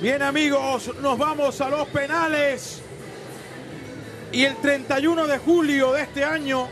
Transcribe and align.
Bien 0.00 0.22
amigos, 0.22 0.92
nos 1.02 1.18
vamos 1.18 1.60
a 1.60 1.68
los 1.68 1.88
penales. 1.88 2.80
Y 4.30 4.44
el 4.44 4.56
31 4.58 5.26
de 5.26 5.38
julio 5.38 5.90
de 5.92 6.02
este 6.02 6.22
año, 6.24 6.68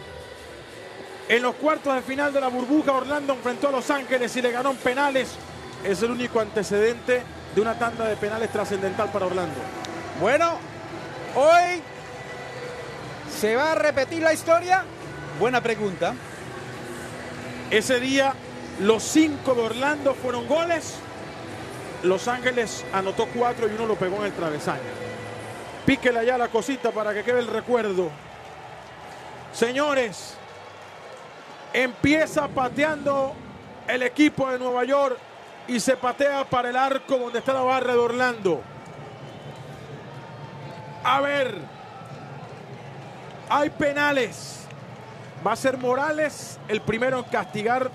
en 1.28 1.42
los 1.42 1.56
cuartos 1.56 1.92
de 1.92 2.02
final 2.02 2.32
de 2.32 2.40
la 2.40 2.46
burbuja, 2.46 2.92
Orlando 2.92 3.32
enfrentó 3.32 3.68
a 3.68 3.72
Los 3.72 3.90
Ángeles 3.90 4.36
y 4.36 4.42
le 4.42 4.52
ganó 4.52 4.70
en 4.70 4.76
penales. 4.76 5.30
Es 5.82 6.02
el 6.02 6.12
único 6.12 6.38
antecedente 6.38 7.22
de 7.52 7.60
una 7.60 7.76
tanda 7.76 8.06
de 8.06 8.14
penales 8.14 8.48
trascendental 8.52 9.11
para 9.11 9.27
Orlando. 9.27 9.58
Bueno, 10.20 10.58
hoy 11.34 11.82
se 13.40 13.56
va 13.56 13.72
a 13.72 13.74
repetir 13.74 14.22
la 14.22 14.34
historia. 14.34 14.84
Buena 15.40 15.61
pregunta. 15.61 16.14
Ese 17.72 17.98
día, 17.98 18.34
los 18.82 19.02
cinco 19.02 19.56
de 19.56 19.62
Orlando 19.62 20.14
fueron 20.14 20.46
goles. 20.46 21.00
Los 22.02 22.28
Ángeles 22.28 22.84
anotó 22.92 23.26
cuatro 23.34 23.68
y 23.68 23.74
uno 23.74 23.86
lo 23.86 23.96
pegó 23.96 24.16
en 24.18 24.24
el 24.24 24.32
travesaño. 24.32 24.82
Píquele 25.84 26.18
allá 26.18 26.38
la 26.38 26.48
cosita 26.48 26.91
para 26.91 27.14
que 27.14 27.23
quede 27.23 27.38
el 27.38 27.46
recuerdo. 27.46 28.10
Señores, 29.52 30.34
empieza 31.73 32.48
pateando 32.48 33.34
el 33.88 34.02
equipo 34.02 34.51
de 34.51 34.59
Nueva 34.59 34.84
York 34.84 35.16
y 35.68 35.80
se 35.80 35.96
patea 35.96 36.45
para 36.45 36.70
el 36.70 36.77
arco 36.77 37.16
donde 37.16 37.38
está 37.38 37.52
la 37.52 37.62
barra 37.62 37.92
de 37.92 37.98
Orlando. 37.98 38.62
A 41.02 41.20
ver, 41.20 41.54
hay 43.48 43.70
penales. 43.70 44.66
Va 45.46 45.52
a 45.52 45.56
ser 45.56 45.78
Morales 45.78 46.59
el 46.66 46.80
primero 46.80 47.18
en 47.18 47.24
castigar 47.24 47.90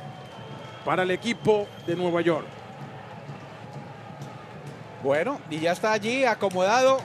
para 0.86 1.04
el 1.04 1.12
equipo 1.12 1.68
de 1.86 1.96
Nueva 1.96 2.22
York. 2.22 2.61
Bueno, 5.04 5.40
y 5.50 5.60
ya 5.60 5.72
está 5.72 5.94
allí 5.94 6.26
acomodado. 6.26 7.00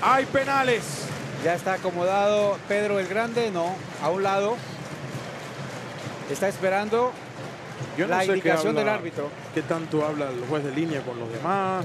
Hay 0.00 0.26
penales. 0.26 1.08
Ya 1.42 1.54
está 1.54 1.74
acomodado 1.74 2.56
Pedro 2.68 2.98
el 2.98 3.08
Grande, 3.08 3.50
no, 3.50 3.74
a 4.02 4.10
un 4.10 4.22
lado. 4.22 4.56
Está 6.30 6.48
esperando 6.48 7.12
Yo 7.98 8.06
no 8.06 8.14
la 8.14 8.20
sé 8.20 8.26
qué 8.26 8.32
indicación 8.32 8.76
del 8.76 8.88
árbitro. 8.88 9.28
¿Qué 9.54 9.62
tanto 9.62 10.04
habla 10.06 10.30
el 10.30 10.40
juez 10.46 10.64
de 10.64 10.70
línea 10.70 11.02
con 11.02 11.18
los 11.18 11.30
demás? 11.30 11.84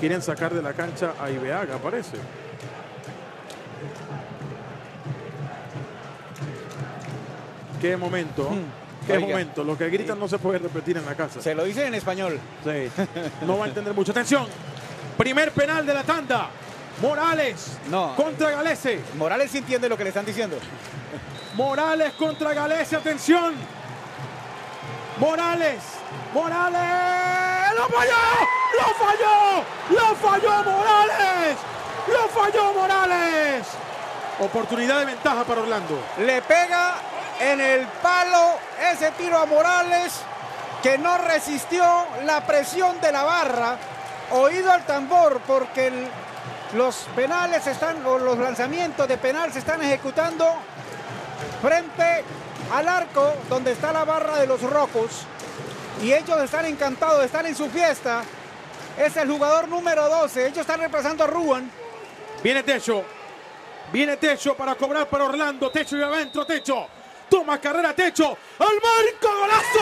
Quieren 0.00 0.20
sacar 0.20 0.52
de 0.52 0.60
la 0.60 0.72
cancha 0.72 1.14
a 1.20 1.30
Ibeaga, 1.30 1.78
parece. 1.78 2.16
Qué 7.82 7.96
momento, 7.96 8.42
¿eh? 8.52 8.62
qué 9.06 9.14
Oiga. 9.14 9.26
momento. 9.26 9.64
Lo 9.64 9.76
que 9.76 9.90
gritan 9.90 10.18
no 10.18 10.28
se 10.28 10.38
puede 10.38 10.58
repetir 10.60 10.96
en 10.96 11.04
la 11.04 11.14
casa. 11.16 11.42
Se 11.42 11.52
lo 11.54 11.64
dice 11.64 11.84
en 11.86 11.94
español. 11.94 12.38
Sí. 12.64 12.88
No 13.46 13.58
va 13.58 13.64
a 13.64 13.68
entender 13.68 13.92
mucho. 13.92 14.12
Atención. 14.12 14.46
Primer 15.18 15.50
penal 15.52 15.84
de 15.84 15.92
la 15.92 16.04
tanda. 16.04 16.48
Morales 17.00 17.78
No. 17.90 18.14
contra 18.14 18.50
Galese. 18.50 19.00
Morales 19.18 19.50
sí 19.50 19.58
entiende 19.58 19.88
lo 19.88 19.96
que 19.96 20.04
le 20.04 20.10
están 20.10 20.24
diciendo. 20.24 20.56
Morales 21.54 22.12
contra 22.12 22.54
Galese, 22.54 22.94
atención. 22.96 23.54
Morales, 25.18 25.78
Morales, 26.32 27.74
lo 27.76 27.88
falló, 27.88 28.10
lo 28.78 28.94
falló, 28.94 29.64
lo 29.90 30.14
falló 30.16 30.64
Morales, 30.64 31.56
lo 32.08 32.28
falló 32.28 32.72
Morales. 32.72 33.66
Oportunidad 34.40 35.00
de 35.00 35.04
ventaja 35.06 35.44
para 35.44 35.60
Orlando. 35.60 36.02
Le 36.18 36.40
pega 36.42 36.94
en 37.40 37.60
el 37.60 37.86
palo 38.02 38.54
ese 38.92 39.10
tiro 39.12 39.38
a 39.38 39.46
Morales 39.46 40.12
que 40.82 40.98
no 40.98 41.16
resistió 41.18 41.84
la 42.24 42.44
presión 42.46 43.00
de 43.00 43.12
la 43.12 43.22
barra. 43.22 43.76
Oído 44.32 44.72
al 44.72 44.84
tambor 44.84 45.40
porque 45.46 45.92
los 46.74 46.96
penales 47.14 47.66
están, 47.66 48.04
o 48.06 48.18
los 48.18 48.38
lanzamientos 48.38 49.06
de 49.06 49.18
penal 49.18 49.52
se 49.52 49.60
están 49.60 49.82
ejecutando 49.82 50.54
frente 51.60 52.24
al 52.72 52.88
arco 52.88 53.34
donde 53.48 53.72
está 53.72 53.92
la 53.92 54.04
barra 54.04 54.38
de 54.38 54.46
los 54.46 54.62
rojos. 54.62 55.26
Y 56.02 56.12
ellos 56.12 56.40
están 56.42 56.66
encantados, 56.66 57.24
están 57.24 57.46
en 57.46 57.54
su 57.54 57.68
fiesta. 57.68 58.22
Es 58.98 59.16
el 59.16 59.30
jugador 59.30 59.68
número 59.68 60.08
12. 60.08 60.46
Ellos 60.46 60.58
están 60.58 60.80
reemplazando 60.80 61.24
a 61.24 61.26
Ruan. 61.26 61.70
Viene 62.42 62.64
Techo, 62.64 63.04
viene 63.92 64.16
Techo 64.16 64.56
para 64.56 64.74
cobrar 64.74 65.06
para 65.06 65.24
Orlando. 65.24 65.70
Techo 65.70 65.96
y 65.96 66.02
adentro, 66.02 66.44
Techo. 66.44 66.88
Toma 67.32 67.58
carrera 67.58 67.94
Techo. 67.94 68.36
¡Al 68.58 68.74
marco 68.74 69.28
golazo! 69.40 69.80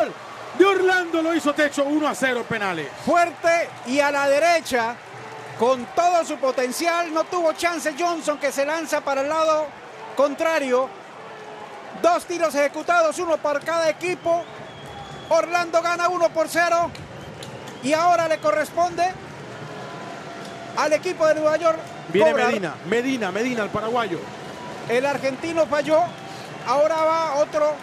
¡Gol! 0.00 0.14
De 0.56 0.64
Orlando 0.64 1.20
lo 1.20 1.34
hizo 1.34 1.52
Techo 1.52 1.84
1 1.84 2.08
a 2.08 2.14
0 2.14 2.40
en 2.40 2.46
penales. 2.46 2.88
fuerte 3.04 3.68
y 3.84 4.00
a 4.00 4.10
la 4.10 4.26
derecha 4.26 4.96
con 5.58 5.84
todo 5.94 6.24
su 6.24 6.38
potencial. 6.38 7.12
No 7.12 7.24
tuvo 7.24 7.52
chance 7.52 7.94
Johnson 7.98 8.38
que 8.38 8.50
se 8.50 8.64
lanza 8.64 9.02
para 9.02 9.20
el 9.20 9.28
lado 9.28 9.66
contrario. 10.16 10.88
Dos 12.00 12.24
tiros 12.24 12.54
ejecutados, 12.54 13.18
uno 13.18 13.36
por 13.36 13.62
cada 13.62 13.90
equipo. 13.90 14.46
Orlando 15.28 15.82
gana 15.82 16.08
1 16.08 16.30
por 16.30 16.48
0. 16.48 16.90
Y 17.82 17.92
ahora 17.92 18.28
le 18.28 18.38
corresponde 18.38 19.12
al 20.76 20.92
equipo 20.92 21.26
de 21.26 21.34
Nueva 21.34 21.56
York. 21.56 21.78
Viene 22.12 22.30
cobrar. 22.30 22.48
Medina, 22.48 22.74
Medina, 22.88 23.32
Medina, 23.32 23.62
el 23.62 23.70
paraguayo. 23.70 24.18
El 24.88 25.06
argentino 25.06 25.66
falló. 25.66 26.00
Ahora 26.66 26.96
va 27.04 27.34
otro 27.36 27.74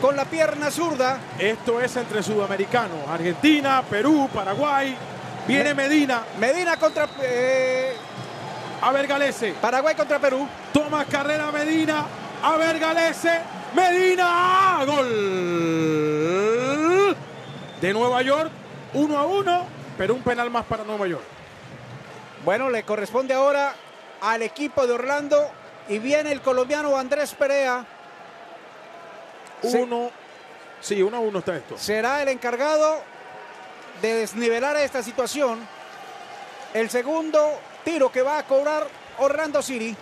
con 0.00 0.16
la 0.16 0.24
pierna 0.24 0.70
zurda. 0.70 1.18
Esto 1.38 1.80
es 1.80 1.94
entre 1.96 2.22
sudamericanos. 2.22 3.08
Argentina, 3.08 3.82
Perú, 3.88 4.28
Paraguay. 4.32 4.96
Viene 5.46 5.74
Medina. 5.74 6.22
Medina 6.38 6.76
contra 6.76 7.08
eh, 7.22 7.94
A 8.82 8.92
ver 8.92 9.06
Galese. 9.06 9.54
Paraguay 9.60 9.94
contra 9.94 10.18
Perú. 10.18 10.48
Toma 10.72 11.04
carrera 11.04 11.50
Medina. 11.50 12.06
A 12.42 12.56
ver 12.56 12.78
Galese. 12.78 13.40
Medina. 13.74 14.82
Gol. 14.86 15.08
De 17.80 17.92
Nueva 17.92 18.22
York. 18.22 18.50
1 18.94 19.18
a 19.18 19.26
1. 19.26 19.66
Pero 19.98 20.14
un 20.14 20.22
penal 20.22 20.50
más 20.50 20.64
para 20.64 20.84
Nueva 20.84 21.06
York. 21.06 21.39
Bueno, 22.44 22.70
le 22.70 22.84
corresponde 22.84 23.34
ahora 23.34 23.74
al 24.22 24.42
equipo 24.42 24.86
de 24.86 24.94
Orlando 24.94 25.50
y 25.88 25.98
viene 25.98 26.32
el 26.32 26.40
colombiano 26.40 26.96
Andrés 26.96 27.34
Perea. 27.34 27.84
Uno. 29.62 30.10
Sí, 30.80 31.02
1 31.02 31.14
a 31.14 31.20
1 31.20 31.38
está 31.38 31.56
esto. 31.56 31.76
Será 31.76 32.22
el 32.22 32.28
encargado 32.28 33.02
de 34.00 34.14
desnivelar 34.14 34.76
esta 34.76 35.02
situación. 35.02 35.60
El 36.72 36.88
segundo 36.88 37.60
tiro 37.84 38.10
que 38.10 38.22
va 38.22 38.38
a 38.38 38.46
cobrar 38.46 38.86
Orlando 39.18 39.60
City. 39.60 39.94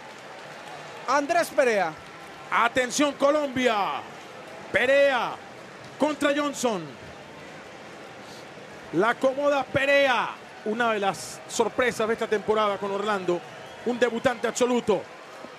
Andrés 1.09 1.49
Perea. 1.49 1.93
Atención 2.53 3.15
Colombia. 3.15 4.01
Perea 4.71 5.33
contra 5.99 6.33
Johnson. 6.37 6.85
La 8.93 9.11
acomoda 9.11 9.65
Perea. 9.65 10.29
Una 10.65 10.93
de 10.93 11.01
las 11.01 11.41
sorpresas 11.49 12.07
de 12.09 12.15
esta 12.15 12.27
temporada 12.27 12.77
con 12.79 12.91
Orlando. 12.91 13.41
Un 13.87 13.99
debutante 13.99 14.49
absoluto. 14.49 15.03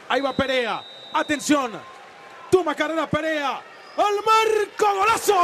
Ahí 0.08 0.22
va 0.22 0.34
Perea. 0.34 0.84
Atención. 1.14 1.72
Toma 2.52 2.76
carrera 2.76 3.08
Perea. 3.10 3.62
Al 3.98 4.16
marco 4.26 4.96
golazo. 4.96 5.36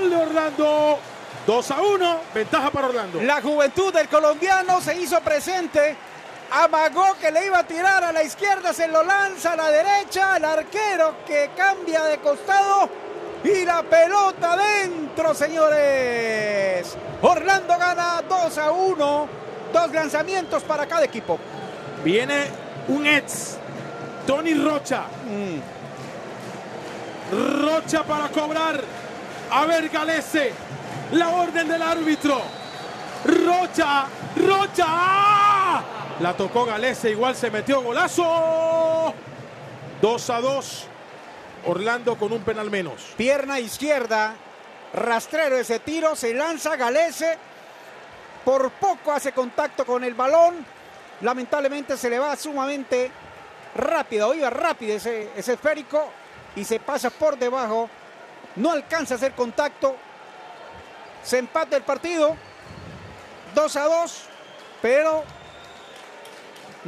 Gol 0.00 0.10
de 0.10 0.16
Orlando. 0.16 0.98
2 1.46 1.70
a 1.70 1.82
1. 1.82 2.20
Ventaja 2.34 2.70
para 2.70 2.88
Orlando. 2.88 3.22
La 3.22 3.40
juventud 3.40 3.92
del 3.92 4.08
colombiano 4.08 4.80
se 4.80 5.00
hizo 5.00 5.20
presente. 5.20 5.96
Amagó 6.50 7.14
que 7.20 7.30
le 7.30 7.46
iba 7.46 7.58
a 7.58 7.64
tirar 7.64 8.02
a 8.02 8.12
la 8.12 8.22
izquierda, 8.22 8.72
se 8.72 8.88
lo 8.88 9.02
lanza 9.02 9.52
a 9.52 9.56
la 9.56 9.70
derecha. 9.70 10.36
El 10.36 10.44
arquero 10.44 11.16
que 11.26 11.50
cambia 11.56 12.04
de 12.04 12.18
costado. 12.18 12.88
Y 13.44 13.64
la 13.64 13.82
pelota 13.82 14.56
dentro, 14.56 15.34
señores. 15.34 16.96
Orlando 17.22 17.78
gana 17.78 18.22
2 18.28 18.58
a 18.58 18.70
1. 18.70 19.28
Dos 19.72 19.92
lanzamientos 19.92 20.62
para 20.64 20.86
cada 20.86 21.04
equipo. 21.04 21.38
Viene 22.02 22.46
un 22.88 23.06
ex. 23.06 23.58
Tony 24.26 24.54
Rocha. 24.54 25.04
Rocha 27.62 28.02
para 28.04 28.28
cobrar. 28.28 28.80
A 29.50 29.66
ver, 29.66 29.88
Galese. 29.90 30.52
La 31.12 31.28
orden 31.28 31.68
del 31.68 31.82
árbitro. 31.82 32.40
Rocha. 33.24 34.06
Rocha. 34.36 35.37
La 36.20 36.36
tocó 36.36 36.64
Galese. 36.64 37.10
Igual 37.10 37.36
se 37.36 37.50
metió 37.50 37.80
golazo. 37.80 39.14
2 40.02 40.30
a 40.30 40.40
2. 40.40 40.86
Orlando 41.66 42.16
con 42.16 42.32
un 42.32 42.42
penal 42.42 42.70
menos. 42.70 43.14
Pierna 43.16 43.60
izquierda, 43.60 44.34
rastrero 44.92 45.58
ese 45.58 45.78
tiro, 45.80 46.16
se 46.16 46.34
lanza 46.34 46.76
Galese. 46.76 47.38
Por 48.44 48.70
poco 48.72 49.12
hace 49.12 49.32
contacto 49.32 49.84
con 49.84 50.02
el 50.02 50.14
balón. 50.14 50.64
Lamentablemente 51.20 51.96
se 51.96 52.10
le 52.10 52.18
va 52.18 52.36
sumamente 52.36 53.10
rápido, 53.74 54.34
iba 54.34 54.50
rápido 54.50 54.96
ese, 54.96 55.30
ese 55.36 55.54
esférico 55.54 56.10
y 56.56 56.64
se 56.64 56.80
pasa 56.80 57.10
por 57.10 57.38
debajo. 57.38 57.88
No 58.56 58.72
alcanza 58.72 59.14
a 59.14 59.16
hacer 59.16 59.32
contacto. 59.32 59.94
Se 61.22 61.38
empata 61.38 61.76
el 61.76 61.82
partido. 61.82 62.36
2 63.54 63.76
a 63.76 63.84
2. 63.84 64.22
Pero 64.80 65.24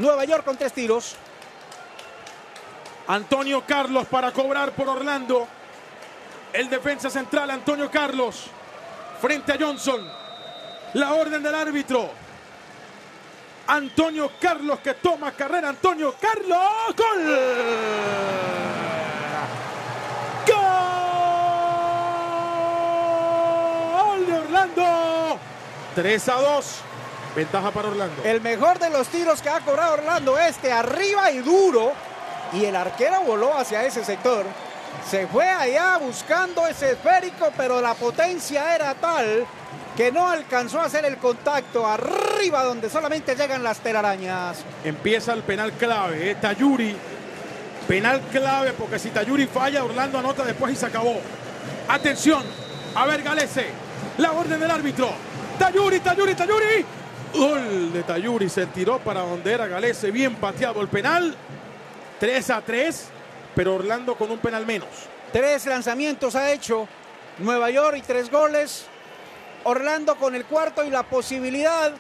Nueva 0.01 0.25
York 0.25 0.45
con 0.45 0.57
tres 0.57 0.73
tiros. 0.73 1.15
Antonio 3.07 3.63
Carlos 3.67 4.07
para 4.07 4.33
cobrar 4.33 4.73
por 4.73 4.89
Orlando. 4.89 5.47
El 6.53 6.71
defensa 6.71 7.11
central 7.11 7.51
Antonio 7.51 7.91
Carlos 7.91 8.47
frente 9.21 9.53
a 9.53 9.59
Johnson. 9.61 10.11
La 10.95 11.13
orden 11.13 11.43
del 11.43 11.55
árbitro. 11.55 12.11
Antonio 13.67 14.33
Carlos 14.41 14.81
que 14.81 14.95
toma 14.95 15.33
carrera. 15.33 15.69
Antonio 15.69 16.15
Carlos. 16.19 16.97
Gol. 16.97 17.37
Gol 23.93 24.27
de 24.27 24.33
Orlando. 24.33 25.39
3 25.95 26.29
a 26.31 26.35
2. 26.41 26.90
Ventaja 27.35 27.71
para 27.71 27.89
Orlando. 27.89 28.23
El 28.25 28.41
mejor 28.41 28.79
de 28.79 28.91
los 28.91 29.09
tiros 29.09 29.41
que 29.41 29.49
ha 29.49 29.61
cobrado 29.61 29.95
Orlando 29.95 30.39
este, 30.39 30.73
arriba 30.73 31.31
y 31.31 31.39
duro. 31.39 31.93
Y 32.53 32.65
el 32.65 32.75
arquero 32.75 33.21
voló 33.23 33.57
hacia 33.57 33.85
ese 33.85 34.05
sector. 34.05 34.45
Se 35.09 35.27
fue 35.27 35.49
allá 35.49 35.99
buscando 35.99 36.67
ese 36.67 36.93
esférico, 36.93 37.53
pero 37.57 37.81
la 37.81 37.95
potencia 37.95 38.75
era 38.75 38.95
tal 38.95 39.47
que 39.97 40.11
no 40.11 40.29
alcanzó 40.29 40.81
a 40.81 40.85
hacer 40.85 41.05
el 41.05 41.19
contacto 41.19 41.87
arriba 41.87 42.65
donde 42.65 42.89
solamente 42.91 43.35
llegan 43.35 43.63
las 43.63 43.79
telarañas. 43.79 44.59
Empieza 44.85 45.33
el 45.33 45.43
penal 45.43 45.73
clave, 45.73 46.31
¿eh? 46.31 46.35
Tayuri. 46.37 46.97
Penal 47.87 48.21
clave 48.33 48.73
porque 48.73 48.99
si 48.99 49.11
Tayuri 49.11 49.47
falla, 49.47 49.85
Orlando 49.85 50.19
anota 50.19 50.45
después 50.45 50.73
y 50.73 50.77
se 50.77 50.87
acabó. 50.87 51.21
Atención, 51.89 52.43
a 52.95 53.07
ver 53.07 53.23
Galese, 53.23 53.67
la 54.19 54.33
orden 54.33 54.61
del 54.61 54.71
árbitro. 54.71 55.11
Tayuri, 55.59 56.01
Tayuri, 56.01 56.35
Tayuri. 56.35 56.87
Gol 57.35 57.93
de 57.93 58.03
Tayuri, 58.03 58.49
se 58.49 58.67
tiró 58.67 58.99
para 58.99 59.21
donde 59.21 59.53
era 59.53 59.67
Galese, 59.67 60.11
bien 60.11 60.35
pateado 60.37 60.81
el 60.81 60.89
penal. 60.89 61.35
3 62.19 62.51
a 62.51 62.61
3, 62.61 63.09
pero 63.55 63.77
Orlando 63.77 64.15
con 64.15 64.31
un 64.31 64.39
penal 64.39 64.67
menos. 64.67 64.89
Tres 65.33 65.67
lanzamientos 65.67 66.35
ha 66.35 66.51
hecho 66.51 66.89
Nueva 67.39 67.71
York 67.71 67.97
y 67.99 68.03
tres 68.03 68.31
goles. 68.31 68.87
Orlando 69.65 70.17
con 70.17 70.35
el 70.35 70.45
cuarto 70.45 70.85
y 70.85 70.91
la 70.91 71.03
posibilidad, 71.03 71.93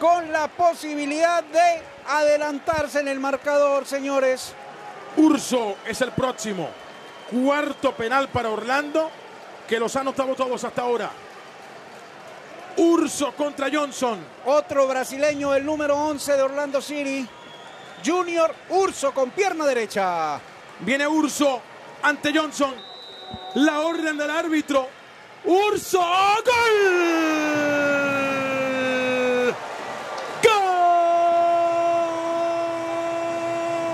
con 0.00 0.32
la 0.32 0.48
posibilidad 0.48 1.44
de 1.44 1.82
adelantarse 2.08 3.00
en 3.00 3.08
el 3.08 3.20
marcador, 3.20 3.86
señores. 3.86 4.54
Urso 5.16 5.76
es 5.86 6.00
el 6.00 6.12
próximo. 6.12 6.68
Cuarto 7.30 7.94
penal 7.94 8.28
para 8.28 8.50
Orlando, 8.50 9.10
que 9.68 9.78
los 9.78 9.94
ha 9.96 10.00
anotado 10.00 10.34
todos 10.34 10.64
hasta 10.64 10.82
ahora. 10.82 11.10
Urso 12.76 13.32
contra 13.32 13.68
Johnson. 13.72 14.18
Otro 14.44 14.86
brasileño, 14.86 15.54
el 15.54 15.64
número 15.64 15.96
11 15.96 16.36
de 16.36 16.42
Orlando 16.42 16.80
City. 16.82 17.26
Junior 18.04 18.54
Urso 18.70 19.12
con 19.12 19.30
pierna 19.30 19.64
derecha. 19.66 20.38
Viene 20.80 21.06
Urso 21.06 21.62
ante 22.02 22.36
Johnson. 22.36 22.74
La 23.54 23.80
orden 23.80 24.18
del 24.18 24.30
árbitro. 24.30 24.88
Urso. 25.44 25.98
¡Gol! 26.44 26.44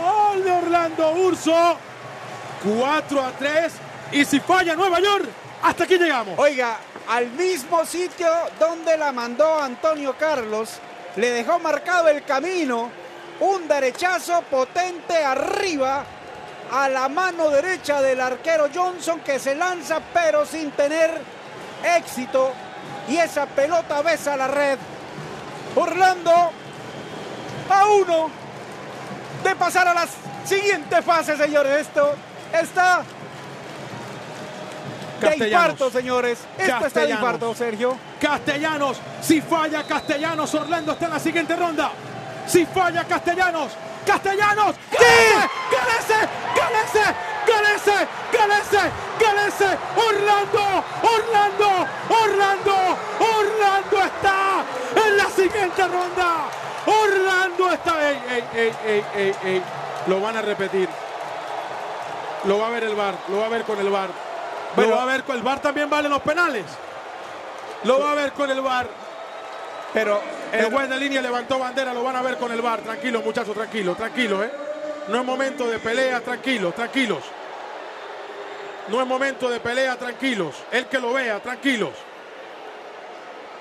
¡Gol 0.02 0.44
de 0.44 0.50
Orlando 0.50 1.12
Urso! 1.12 1.76
4 2.64 3.22
a 3.22 3.30
3. 3.32 3.72
Y 4.12 4.24
si 4.24 4.40
falla 4.40 4.74
Nueva 4.74 5.00
York, 5.00 5.28
hasta 5.62 5.84
aquí 5.84 5.96
llegamos. 5.96 6.38
Oiga, 6.38 6.78
al 7.08 7.30
mismo 7.30 7.84
sitio 7.84 8.28
donde 8.58 8.96
la 8.96 9.12
mandó 9.12 9.60
Antonio 9.60 10.14
Carlos, 10.18 10.78
le 11.16 11.30
dejó 11.30 11.58
marcado 11.58 12.08
el 12.08 12.24
camino. 12.24 12.90
Un 13.40 13.66
derechazo 13.66 14.42
potente 14.42 15.16
arriba 15.16 16.04
a 16.70 16.88
la 16.88 17.08
mano 17.08 17.50
derecha 17.50 18.00
del 18.00 18.20
arquero 18.20 18.68
Johnson 18.72 19.20
que 19.20 19.38
se 19.38 19.54
lanza 19.54 20.00
pero 20.12 20.46
sin 20.46 20.70
tener 20.72 21.10
éxito. 21.96 22.52
Y 23.08 23.16
esa 23.16 23.46
pelota 23.46 24.00
besa 24.02 24.36
la 24.36 24.48
red. 24.48 24.78
Orlando 25.74 26.50
a 27.70 27.86
uno 27.86 28.30
de 29.42 29.56
pasar 29.56 29.88
a 29.88 29.94
la 29.94 30.06
siguiente 30.44 31.02
fase, 31.02 31.36
señores. 31.36 31.86
Esto 31.86 32.14
está 32.52 33.02
de 35.30 35.48
infarto, 35.48 35.90
señores. 35.90 36.38
Esto 36.58 36.86
está 36.86 37.00
de 37.00 37.10
infarto, 37.10 37.54
Sergio. 37.54 37.96
Castellanos, 38.20 38.98
si 39.20 39.40
falla 39.40 39.82
Castellanos, 39.84 40.54
Orlando 40.54 40.92
está 40.92 41.06
en 41.06 41.12
la 41.12 41.18
siguiente 41.18 41.56
ronda. 41.56 41.90
Si 42.46 42.66
falla 42.66 43.04
Castellanos, 43.04 43.72
Castellanos, 44.06 44.76
¡Galese! 44.90 46.28
¡Galese! 46.56 47.00
¡Galese! 47.46 48.08
¡Galese! 48.32 48.90
¡Galese! 49.20 49.78
¡Orlando! 49.96 50.84
¡Orlando! 51.02 51.86
¡Orlando! 52.08 52.98
¡Orlando 53.20 54.04
está 54.04 54.64
en 55.06 55.16
la 55.16 55.30
siguiente 55.30 55.82
ronda! 55.86 56.48
¡Orlando 56.86 57.72
está! 57.72 58.10
¡Ey, 58.10 58.22
ey, 58.28 58.44
ey, 58.54 58.72
ey, 58.84 59.04
ey, 59.14 59.34
ey! 59.44 59.62
Lo 60.06 60.20
van 60.20 60.36
a 60.36 60.42
repetir. 60.42 60.88
Lo 62.44 62.58
va 62.58 62.66
a 62.66 62.70
ver 62.70 62.84
el 62.84 62.96
VAR, 62.96 63.14
lo 63.28 63.38
va 63.38 63.46
a 63.46 63.48
ver 63.48 63.62
con 63.62 63.78
el 63.78 63.88
VAR. 63.88 64.10
Lo 64.76 64.90
va 64.90 65.02
a 65.02 65.06
ver 65.06 65.24
con 65.24 65.36
el 65.36 65.42
VAR 65.42 65.60
también 65.60 65.90
valen 65.90 66.10
los 66.10 66.22
penales. 66.22 66.64
Lo 67.84 68.00
va 68.00 68.12
a 68.12 68.14
ver 68.14 68.32
con 68.32 68.50
el 68.50 68.60
VAR. 68.60 68.88
Pero 69.92 70.22
El 70.52 70.70
juez 70.70 70.88
de 70.88 70.96
línea 70.96 71.20
levantó 71.20 71.58
bandera, 71.58 71.92
lo 71.92 72.02
van 72.02 72.16
a 72.16 72.22
ver 72.22 72.36
con 72.38 72.50
el 72.52 72.62
VAR. 72.62 72.80
Tranquilo, 72.80 73.20
muchachos, 73.22 73.54
tranquilo, 73.54 73.94
tranquilo, 73.94 74.42
¿eh? 74.42 74.50
No 75.08 75.18
es 75.20 75.24
momento 75.24 75.68
de 75.68 75.78
pelea, 75.78 76.20
tranquilos, 76.20 76.74
tranquilos. 76.74 77.22
No 78.88 79.00
es 79.00 79.06
momento 79.06 79.50
de 79.50 79.60
pelea, 79.60 79.96
tranquilos. 79.96 80.54
El 80.70 80.86
que 80.86 80.98
lo 80.98 81.12
vea, 81.12 81.40
tranquilos. 81.40 81.92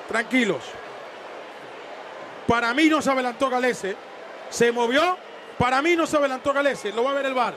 Tranquilos. 0.08 0.64
Para 2.48 2.74
mí 2.74 2.88
no 2.88 3.02
se 3.02 3.12
adelantó 3.12 3.50
Galese. 3.50 3.96
Se 4.50 4.72
movió. 4.72 5.18
Para 5.58 5.82
mí 5.82 5.96
no 5.96 6.08
se 6.08 6.18
adelantó 6.18 6.54
Galese. 6.54 6.92
Lo 6.92 7.04
va 7.04 7.12
a 7.12 7.14
ver 7.14 7.26
el 7.26 7.34
VAR. 7.34 7.54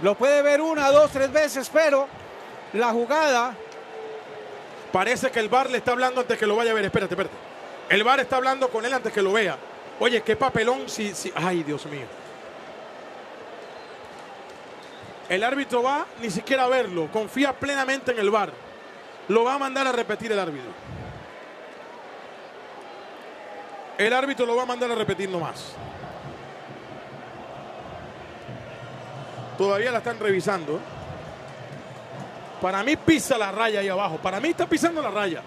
lo 0.00 0.14
puede 0.14 0.42
ver 0.42 0.60
una, 0.60 0.90
dos, 0.90 1.10
tres 1.10 1.32
veces, 1.32 1.70
pero 1.72 2.08
la 2.72 2.90
jugada 2.90 3.54
Parece 4.92 5.30
que 5.30 5.40
el 5.40 5.48
VAR 5.48 5.70
le 5.70 5.78
está 5.78 5.92
hablando 5.92 6.20
antes 6.20 6.38
que 6.38 6.46
lo 6.46 6.54
vaya 6.54 6.70
a 6.70 6.74
ver. 6.74 6.84
Espérate, 6.84 7.14
espérate. 7.14 7.34
El 7.88 8.04
VAR 8.04 8.20
está 8.20 8.36
hablando 8.36 8.68
con 8.68 8.84
él 8.84 8.92
antes 8.92 9.10
que 9.10 9.22
lo 9.22 9.32
vea. 9.32 9.56
Oye, 9.98 10.20
qué 10.22 10.36
papelón 10.36 10.88
si, 10.88 11.14
si... 11.14 11.32
Ay, 11.34 11.62
Dios 11.62 11.86
mío. 11.86 12.06
El 15.30 15.42
árbitro 15.42 15.82
va 15.82 16.04
ni 16.20 16.30
siquiera 16.30 16.64
a 16.64 16.68
verlo. 16.68 17.08
Confía 17.10 17.54
plenamente 17.54 18.12
en 18.12 18.18
el 18.18 18.30
VAR. 18.30 18.52
Lo 19.28 19.44
va 19.44 19.54
a 19.54 19.58
mandar 19.58 19.86
a 19.86 19.92
repetir 19.92 20.30
el 20.30 20.38
árbitro. 20.38 20.70
El 23.96 24.12
árbitro 24.12 24.44
lo 24.44 24.56
va 24.56 24.64
a 24.64 24.66
mandar 24.66 24.90
a 24.90 24.94
repetir 24.94 25.30
nomás. 25.30 25.72
Todavía 29.56 29.90
la 29.90 29.98
están 29.98 30.18
revisando. 30.18 30.80
Para 32.62 32.84
mí 32.84 32.94
pisa 32.94 33.36
la 33.36 33.50
raya 33.50 33.80
ahí 33.80 33.88
abajo. 33.88 34.18
Para 34.18 34.38
mí 34.38 34.50
está 34.50 34.68
pisando 34.68 35.02
la 35.02 35.10
raya. 35.10 35.42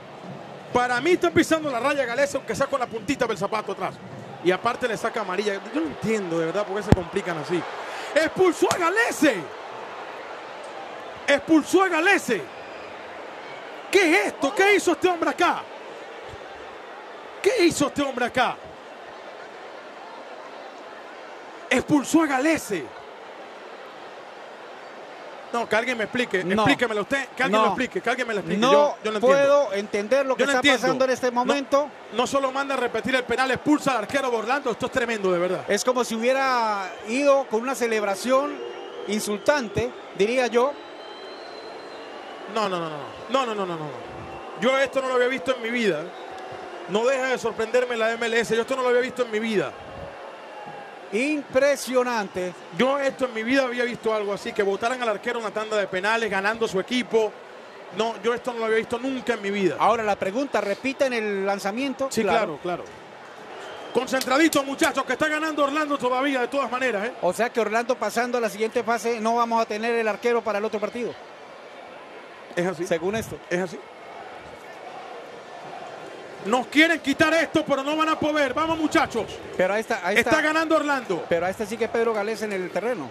Para 0.74 1.00
mí 1.00 1.12
está 1.12 1.32
pisando 1.32 1.72
la 1.72 1.80
raya 1.80 2.06
Galese, 2.06 2.36
aunque 2.36 2.54
sea 2.54 2.68
la 2.78 2.88
puntita 2.88 3.26
del 3.26 3.38
zapato 3.38 3.72
atrás. 3.72 3.96
Y 4.44 4.52
aparte 4.52 4.86
le 4.86 4.98
saca 4.98 5.22
amarilla. 5.22 5.54
Yo 5.74 5.80
no 5.80 5.88
entiendo 5.88 6.38
de 6.38 6.48
verdad 6.48 6.66
por 6.68 6.76
qué 6.76 6.84
se 6.84 6.94
complican 6.94 7.38
así. 7.38 7.64
Expulsó 8.14 8.68
a 8.70 8.78
Galese. 8.78 9.38
Expulsó 11.26 11.84
a 11.84 11.88
Galese. 11.88 12.42
¿Qué 13.90 14.12
es 14.12 14.28
esto? 14.28 14.54
¿Qué 14.54 14.76
hizo 14.76 14.92
este 14.92 15.08
hombre 15.08 15.30
acá? 15.30 15.64
¿Qué 17.42 17.64
hizo 17.64 17.88
este 17.88 18.02
hombre 18.02 18.26
acá? 18.26 18.58
Expulsó 21.70 22.24
a 22.24 22.28
Galese. 22.28 23.05
No, 25.60 25.70
que 25.70 25.76
alguien 25.76 25.98
me 25.98 26.04
explique. 26.06 26.44
No. 26.44 26.54
Explíquemelo 26.64 27.02
usted. 27.02 27.28
Que 27.36 27.44
alguien 27.44 27.60
No. 27.62 27.66
lo 27.68 27.72
explique. 27.72 28.02
Que 28.02 28.10
alguien 28.10 28.28
me 28.28 28.34
lo 28.34 28.40
explique. 28.42 28.60
No, 28.62 28.72
yo, 28.72 28.78
yo 29.04 29.12
no 29.12 29.18
entiendo. 29.18 29.28
puedo 29.28 29.74
entender 29.74 30.26
lo 30.26 30.36
que 30.36 30.42
Yo 30.44 30.46
está 30.48 30.58
entiendo. 30.58 30.82
pasando 30.82 31.06
en 31.06 31.12
este 31.12 31.32
momento. 31.32 31.90
No 32.14 32.28
solo 32.28 32.52
manda 32.52 32.74
a 32.76 32.78
repetir 32.78 33.16
el 33.16 33.24
penal, 33.24 33.50
expulsa 33.52 33.92
al 33.92 33.98
arquero 34.00 34.30
de 34.30 34.38
Orlando. 34.38 34.72
Esto 34.72 34.86
es 34.88 34.92
tremendo, 34.92 35.32
de 35.32 35.40
verdad. 35.40 35.66
Es 35.68 35.84
como 35.86 36.04
si 36.04 36.16
hubiera 36.16 36.92
ido 37.08 37.46
con 37.48 37.62
una 37.62 37.76
celebración 37.76 38.54
insultante, 39.08 39.92
diría 40.18 40.48
yo. 40.48 40.74
No, 42.54 42.70
no, 42.70 42.80
no, 42.80 42.90
no. 42.90 42.98
No, 43.30 43.46
no, 43.46 43.56
no, 43.56 43.66
no, 43.66 43.76
no. 43.78 43.90
Yo 44.62 44.78
esto 44.78 45.02
no 45.02 45.08
lo 45.10 45.16
había 45.16 45.28
visto 45.28 45.56
en 45.56 45.62
mi 45.62 45.70
vida. 45.70 46.02
No 46.90 47.06
deja 47.06 47.28
de 47.28 47.38
sorprenderme 47.38 47.98
la 47.98 48.16
MLS. 48.18 48.50
Yo 48.50 48.62
esto 48.62 48.76
no 48.76 48.84
lo 48.84 48.90
había 48.90 49.02
visto 49.02 49.24
en 49.24 49.32
mi 49.32 49.40
vida. 49.40 49.72
Impresionante. 51.14 52.54
Yo 52.78 53.00
esto 53.00 53.26
en 53.26 53.34
mi 53.34 53.44
vida 53.44 53.64
había 53.64 53.84
visto 53.84 54.14
algo 54.14 54.34
así, 54.34 54.52
que 54.52 54.64
votaran 54.64 55.02
al 55.02 55.10
arquero 55.10 55.40
una 55.40 55.52
tanda 55.52 55.78
de 55.78 55.88
penales 55.88 56.30
ganando 56.30 56.68
su 56.68 56.80
equipo. 56.80 57.32
No, 57.98 58.22
yo 58.22 58.34
esto 58.34 58.52
no 58.52 58.60
lo 58.60 58.66
había 58.66 58.78
visto 58.80 59.00
nunca 59.00 59.34
en 59.34 59.42
mi 59.42 59.52
vida. 59.52 59.76
Ahora 59.80 60.04
la 60.04 60.16
pregunta, 60.18 60.60
¿repiten 60.60 61.14
el 61.14 61.46
lanzamiento? 61.46 62.08
Sí, 62.12 62.24
claro, 62.24 62.60
claro. 62.62 62.84
Concentraditos, 63.94 64.66
muchachos, 64.66 65.06
que 65.06 65.14
está 65.14 65.30
ganando 65.30 65.64
Orlando 65.64 65.98
todavía, 65.98 66.42
de 66.42 66.48
todas 66.50 66.70
maneras. 66.70 67.06
¿eh? 67.08 67.14
O 67.22 67.32
sea 67.32 67.50
que 67.50 67.62
Orlando 67.62 67.96
pasando 67.96 68.38
a 68.38 68.42
la 68.42 68.50
siguiente 68.50 68.84
fase 68.84 69.22
no 69.22 69.36
vamos 69.36 69.62
a 69.62 69.66
tener 69.66 69.96
el 69.96 70.06
arquero 70.08 70.42
para 70.42 70.60
el 70.60 70.66
otro 70.66 70.82
partido, 70.82 71.14
Es 72.58 72.66
así. 72.68 72.86
según 72.86 73.16
esto. 73.16 73.38
Es 73.50 73.62
así. 73.62 73.80
Nos 76.46 76.68
quieren 76.68 77.00
quitar 77.00 77.34
esto, 77.34 77.66
pero 77.66 77.84
no 77.84 77.96
van 77.98 78.10
a 78.10 78.20
poder. 78.20 78.54
Vamos, 78.54 78.78
muchachos. 78.78 79.26
Pero 79.58 79.74
ahí 79.74 79.82
está, 79.82 80.02
ahí 80.06 80.18
Está, 80.18 80.30
está. 80.32 80.42
ganando 80.42 80.76
Orlando. 80.76 81.26
Pero 81.28 81.46
ahí 81.46 81.52
está 81.52 81.66
sí 81.66 81.76
que 81.76 81.88
Pedro 81.88 82.14
Galés 82.14 82.42
en 82.44 82.54
el 82.54 82.70
terreno. 82.70 83.10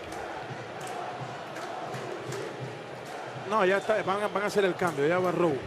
No, 3.50 3.64
ya 3.64 3.79
está. 3.79 4.00
Van 4.03 4.23
a, 4.23 4.29
van 4.29 4.45
a 4.45 4.47
hacer 4.47 4.64
el 4.64 4.75
cambio. 4.76 5.07
Ya 5.07 5.19
va 5.19 5.33
Rowe. 5.33 5.59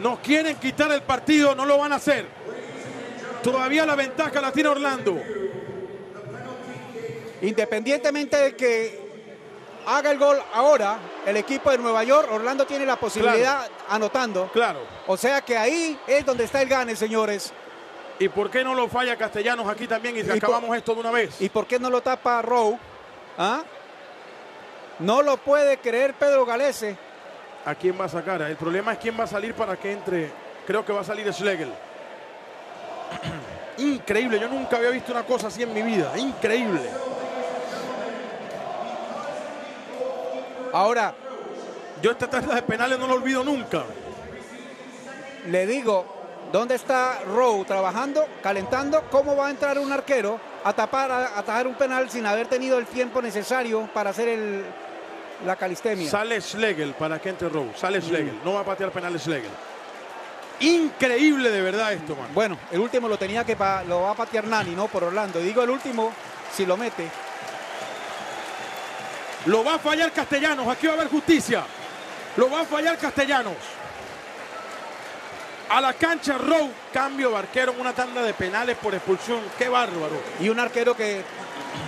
Nos 0.00 0.18
quieren 0.18 0.56
quitar 0.56 0.90
el 0.92 1.02
partido, 1.02 1.54
no 1.54 1.64
lo 1.64 1.78
van 1.78 1.92
a 1.92 1.96
hacer. 1.96 2.26
Todavía 3.42 3.86
la 3.86 3.94
ventaja 3.94 4.40
la 4.40 4.52
tiene 4.52 4.68
Orlando. 4.70 5.20
Independientemente 7.42 8.36
de 8.36 8.56
que 8.56 9.00
haga 9.86 10.10
el 10.10 10.18
gol 10.18 10.38
ahora, 10.52 10.98
el 11.26 11.36
equipo 11.36 11.70
de 11.70 11.78
Nueva 11.78 12.04
York, 12.04 12.28
Orlando 12.30 12.66
tiene 12.66 12.86
la 12.86 12.96
posibilidad 12.96 13.66
anotando. 13.88 14.48
Claro. 14.52 14.80
O 15.06 15.16
sea 15.16 15.40
que 15.42 15.56
ahí 15.56 15.98
es 16.06 16.24
donde 16.24 16.44
está 16.44 16.62
el 16.62 16.68
gane, 16.68 16.96
señores. 16.96 17.52
¿Y 18.18 18.28
por 18.28 18.50
qué 18.50 18.62
no 18.62 18.74
lo 18.74 18.88
falla 18.88 19.16
Castellanos 19.16 19.68
aquí 19.68 19.88
también 19.88 20.16
y, 20.16 20.22
por- 20.22 20.36
acabamos 20.36 20.76
esto 20.76 20.94
de 20.94 21.00
una 21.00 21.10
vez? 21.10 21.40
¿Y 21.40 21.48
por 21.48 21.66
qué 21.66 21.78
no 21.78 21.90
lo 21.90 22.00
tapa 22.00 22.40
Rowe? 22.42 22.78
¿Ah? 23.36 23.62
No 25.00 25.22
lo 25.22 25.36
puede 25.38 25.78
creer 25.78 26.14
Pedro 26.14 26.46
Galese. 26.46 26.96
¿A 27.64 27.74
quién 27.74 27.98
va 28.00 28.04
a 28.04 28.08
sacar? 28.08 28.40
El 28.42 28.56
problema 28.56 28.92
es 28.92 28.98
quién 28.98 29.18
va 29.18 29.24
a 29.24 29.26
salir 29.26 29.54
para 29.54 29.76
que 29.76 29.92
entre. 29.92 30.30
Creo 30.66 30.84
que 30.84 30.92
va 30.92 31.00
a 31.00 31.04
salir 31.04 31.32
Schlegel. 31.32 31.72
Increíble, 33.78 34.38
yo 34.38 34.48
nunca 34.48 34.76
había 34.76 34.90
visto 34.90 35.12
una 35.12 35.24
cosa 35.24 35.48
así 35.48 35.62
en 35.62 35.74
mi 35.74 35.82
vida. 35.82 36.16
Increíble. 36.16 36.80
Ahora, 40.74 41.14
Yo 42.02 42.10
esta 42.10 42.28
tanda 42.28 42.56
de 42.56 42.62
penales 42.62 42.98
no 42.98 43.06
lo 43.06 43.14
olvido 43.14 43.44
nunca. 43.44 43.84
le 45.46 45.66
digo, 45.66 46.04
¿dónde 46.52 46.74
está 46.74 47.20
Rowe 47.24 47.64
trabajando, 47.64 48.26
calentando? 48.42 49.04
¿Cómo 49.10 49.36
va 49.36 49.46
a 49.46 49.50
entrar 49.50 49.78
un 49.78 49.92
arquero 49.92 50.38
a 50.64 50.72
tapar, 50.72 51.10
a 51.12 51.38
atajar 51.38 51.66
un 51.68 51.74
penal 51.76 52.10
sin 52.10 52.26
haber 52.26 52.48
tenido 52.48 52.78
el 52.78 52.86
tiempo 52.86 53.22
necesario 53.22 53.88
para 53.94 54.10
hacer 54.10 54.28
el, 54.28 54.64
la 55.46 55.54
calistemia? 55.54 56.10
Sale 56.10 56.40
Schlegel 56.40 56.92
para 56.94 57.20
que 57.20 57.28
entre 57.28 57.48
Rowe. 57.48 57.72
Sale 57.76 58.02
Schlegel. 58.02 58.40
No 58.44 58.54
va 58.54 58.60
a 58.60 58.64
patear 58.64 58.90
penales 58.90 59.22
Schlegel. 59.22 59.52
Increíble 60.60 61.50
de 61.50 61.60
verdad 61.60 61.92
esto, 61.92 62.16
man. 62.16 62.28
Bueno, 62.34 62.58
el 62.72 62.80
último 62.80 63.08
lo 63.08 63.16
tenía 63.16 63.44
que 63.44 63.56
lo 63.88 64.02
va 64.02 64.10
a 64.10 64.14
patear 64.14 64.44
Nani, 64.46 64.74
¿no? 64.74 64.88
Por 64.88 65.04
Orlando. 65.04 65.40
Y 65.40 65.44
digo 65.44 65.62
el 65.62 65.70
último, 65.70 66.12
si 66.52 66.66
lo 66.66 66.76
mete. 66.76 67.08
Lo 69.46 69.64
va 69.64 69.74
a 69.74 69.78
fallar 69.78 70.12
Castellanos. 70.12 70.66
Aquí 70.68 70.86
va 70.86 70.94
a 70.94 70.96
haber 70.96 71.08
justicia. 71.08 71.64
Lo 72.36 72.50
va 72.50 72.60
a 72.60 72.64
fallar 72.64 72.98
Castellanos. 72.98 73.54
A 75.68 75.80
la 75.80 75.92
cancha 75.94 76.38
Rowe. 76.38 76.70
Cambio 76.92 77.30
de 77.30 77.36
arquero 77.38 77.72
en 77.72 77.80
una 77.80 77.92
tanda 77.92 78.22
de 78.22 78.34
penales 78.34 78.76
por 78.78 78.94
expulsión. 78.94 79.40
Qué 79.58 79.68
bárbaro. 79.68 80.20
Y 80.40 80.48
un 80.48 80.58
arquero 80.58 80.96
que 80.96 81.22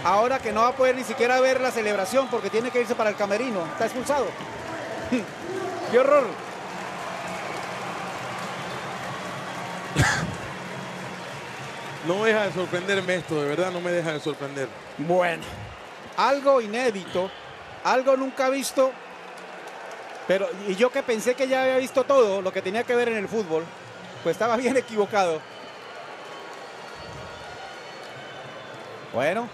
ahora 0.05 0.39
que 0.39 0.53
no 0.53 0.63
va 0.63 0.69
a 0.69 0.77
poder 0.77 0.95
ni 0.97 1.05
siquiera 1.05 1.41
ver 1.41 1.61
la 1.61 1.71
celebración 1.71 2.29
porque 2.29 2.51
tiene 2.51 2.71
que 2.71 2.81
irse 2.81 2.95
para 2.95 3.11
el 3.11 3.17
camerino. 3.17 3.65
Está 3.67 3.87
expulsado. 3.87 4.27
¡Qué 5.91 5.99
horror! 5.99 6.27
No 12.07 12.23
deja 12.23 12.47
de 12.47 12.53
sorprenderme 12.53 13.17
esto, 13.17 13.43
de 13.43 13.49
verdad 13.49 13.73
no 13.73 13.81
me 13.81 13.91
deja 13.91 14.13
de 14.13 14.21
sorprender. 14.21 14.69
Bueno, 14.99 15.43
algo 16.17 16.61
inédito, 16.61 17.31
algo 17.87 18.16
nunca 18.16 18.49
visto. 18.50 18.93
Pero, 20.26 20.49
y 20.66 20.75
yo 20.75 20.90
que 20.90 21.02
pensé 21.02 21.35
que 21.35 21.47
ya 21.47 21.62
había 21.62 21.76
visto 21.76 22.05
todo 22.05 22.43
lo 22.43 22.52
que 22.52 22.61
tenía 22.61 22.83
que 22.83 22.97
ver 22.97 23.09
en 23.09 23.16
el 23.16 23.28
fútbol, 23.28 23.64
pues 24.23 24.35
estaba 24.35 24.57
bien 24.57 24.76
equivocado. 24.76 25.40
Bueno. 29.12 29.49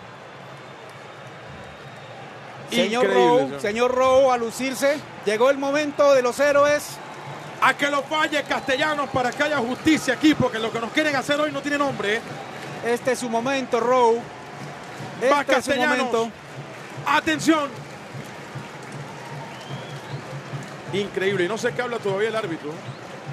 Señor 2.70 3.06
Rowe, 3.06 3.40
señor. 3.40 3.60
señor 3.60 3.94
Rowe, 3.94 4.32
a 4.32 4.38
lucirse. 4.38 4.98
Llegó 5.26 5.50
el 5.50 5.58
momento 5.58 6.14
de 6.14 6.22
los 6.22 6.40
héroes. 6.40 6.96
A 7.60 7.76
que 7.76 7.88
lo 7.90 8.02
falle 8.02 8.42
Castellanos 8.42 9.08
para 9.10 9.30
que 9.30 9.40
haya 9.44 9.58
justicia 9.58 10.14
aquí, 10.14 10.34
porque 10.34 10.58
lo 10.58 10.72
que 10.72 10.80
nos 10.80 10.90
quieren 10.90 11.14
hacer 11.14 11.38
hoy 11.38 11.52
no 11.52 11.60
tiene 11.60 11.78
nombre. 11.78 12.16
¿eh? 12.16 12.20
Este 12.86 13.12
es 13.12 13.20
su 13.20 13.28
momento, 13.28 13.78
Rowe. 13.78 14.20
Va 15.30 15.42
Este 15.42 15.58
es 15.58 15.64
su 15.66 15.74
momento. 15.76 16.30
Atención. 17.06 17.81
Increíble, 20.92 21.44
y 21.44 21.48
no 21.48 21.56
sé 21.56 21.72
qué 21.72 21.82
habla 21.82 21.98
todavía 21.98 22.28
el 22.28 22.36
árbitro. 22.36 22.70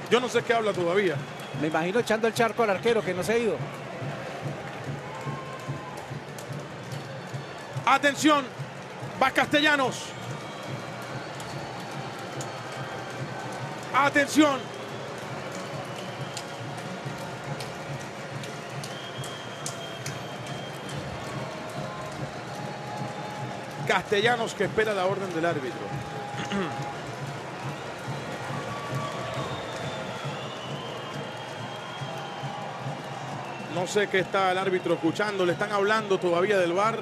Yo 0.09 0.19
no 0.19 0.29
sé 0.29 0.41
qué 0.43 0.53
habla 0.53 0.71
todavía. 0.71 1.15
Me 1.61 1.67
imagino 1.67 1.99
echando 1.99 2.27
el 2.27 2.33
charco 2.33 2.63
al 2.63 2.69
arquero 2.69 3.01
que 3.01 3.13
no 3.13 3.23
se 3.23 3.33
ha 3.33 3.37
ido. 3.37 3.57
Atención, 7.85 8.45
va 9.21 9.31
Castellanos. 9.31 10.05
Atención. 13.93 14.59
Castellanos 23.87 24.53
que 24.53 24.65
espera 24.65 24.93
la 24.93 25.07
orden 25.07 25.33
del 25.33 25.45
árbitro. 25.45 25.79
sé 33.89 34.07
qué 34.07 34.19
está 34.19 34.51
el 34.51 34.57
árbitro 34.59 34.93
escuchando, 34.93 35.45
le 35.45 35.53
están 35.53 35.71
hablando 35.71 36.19
todavía 36.19 36.59
del 36.59 36.73
bar. 36.73 36.99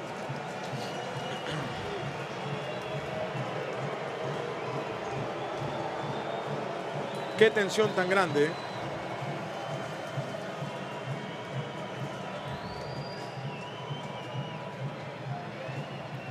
Qué 7.36 7.50
tensión 7.50 7.90
tan 7.90 8.08
grande. 8.08 8.46
¿eh? 8.46 8.50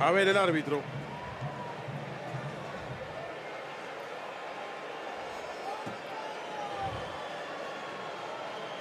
A 0.00 0.10
ver 0.10 0.26
el 0.26 0.36
árbitro. 0.36 0.97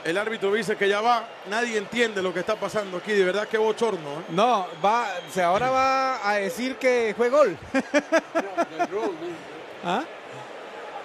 El 0.07 0.17
árbitro 0.17 0.53
dice 0.53 0.77
que 0.77 0.87
ya 0.87 1.01
va. 1.01 1.27
Nadie 1.49 1.77
entiende 1.77 2.21
lo 2.21 2.33
que 2.33 2.39
está 2.39 2.55
pasando 2.55 2.95
aquí. 2.95 3.11
De 3.11 3.25
verdad 3.25 3.45
que 3.45 3.57
bochorno. 3.57 4.21
¿eh? 4.21 4.23
No, 4.29 4.65
va, 4.83 5.09
o 5.27 5.33
sea, 5.33 5.47
ahora 5.47 5.69
va 5.69 6.29
a 6.29 6.35
decir 6.35 6.77
que 6.77 7.13
fue 7.17 7.29
gol. 7.29 7.57
¿Ah? 9.83 10.05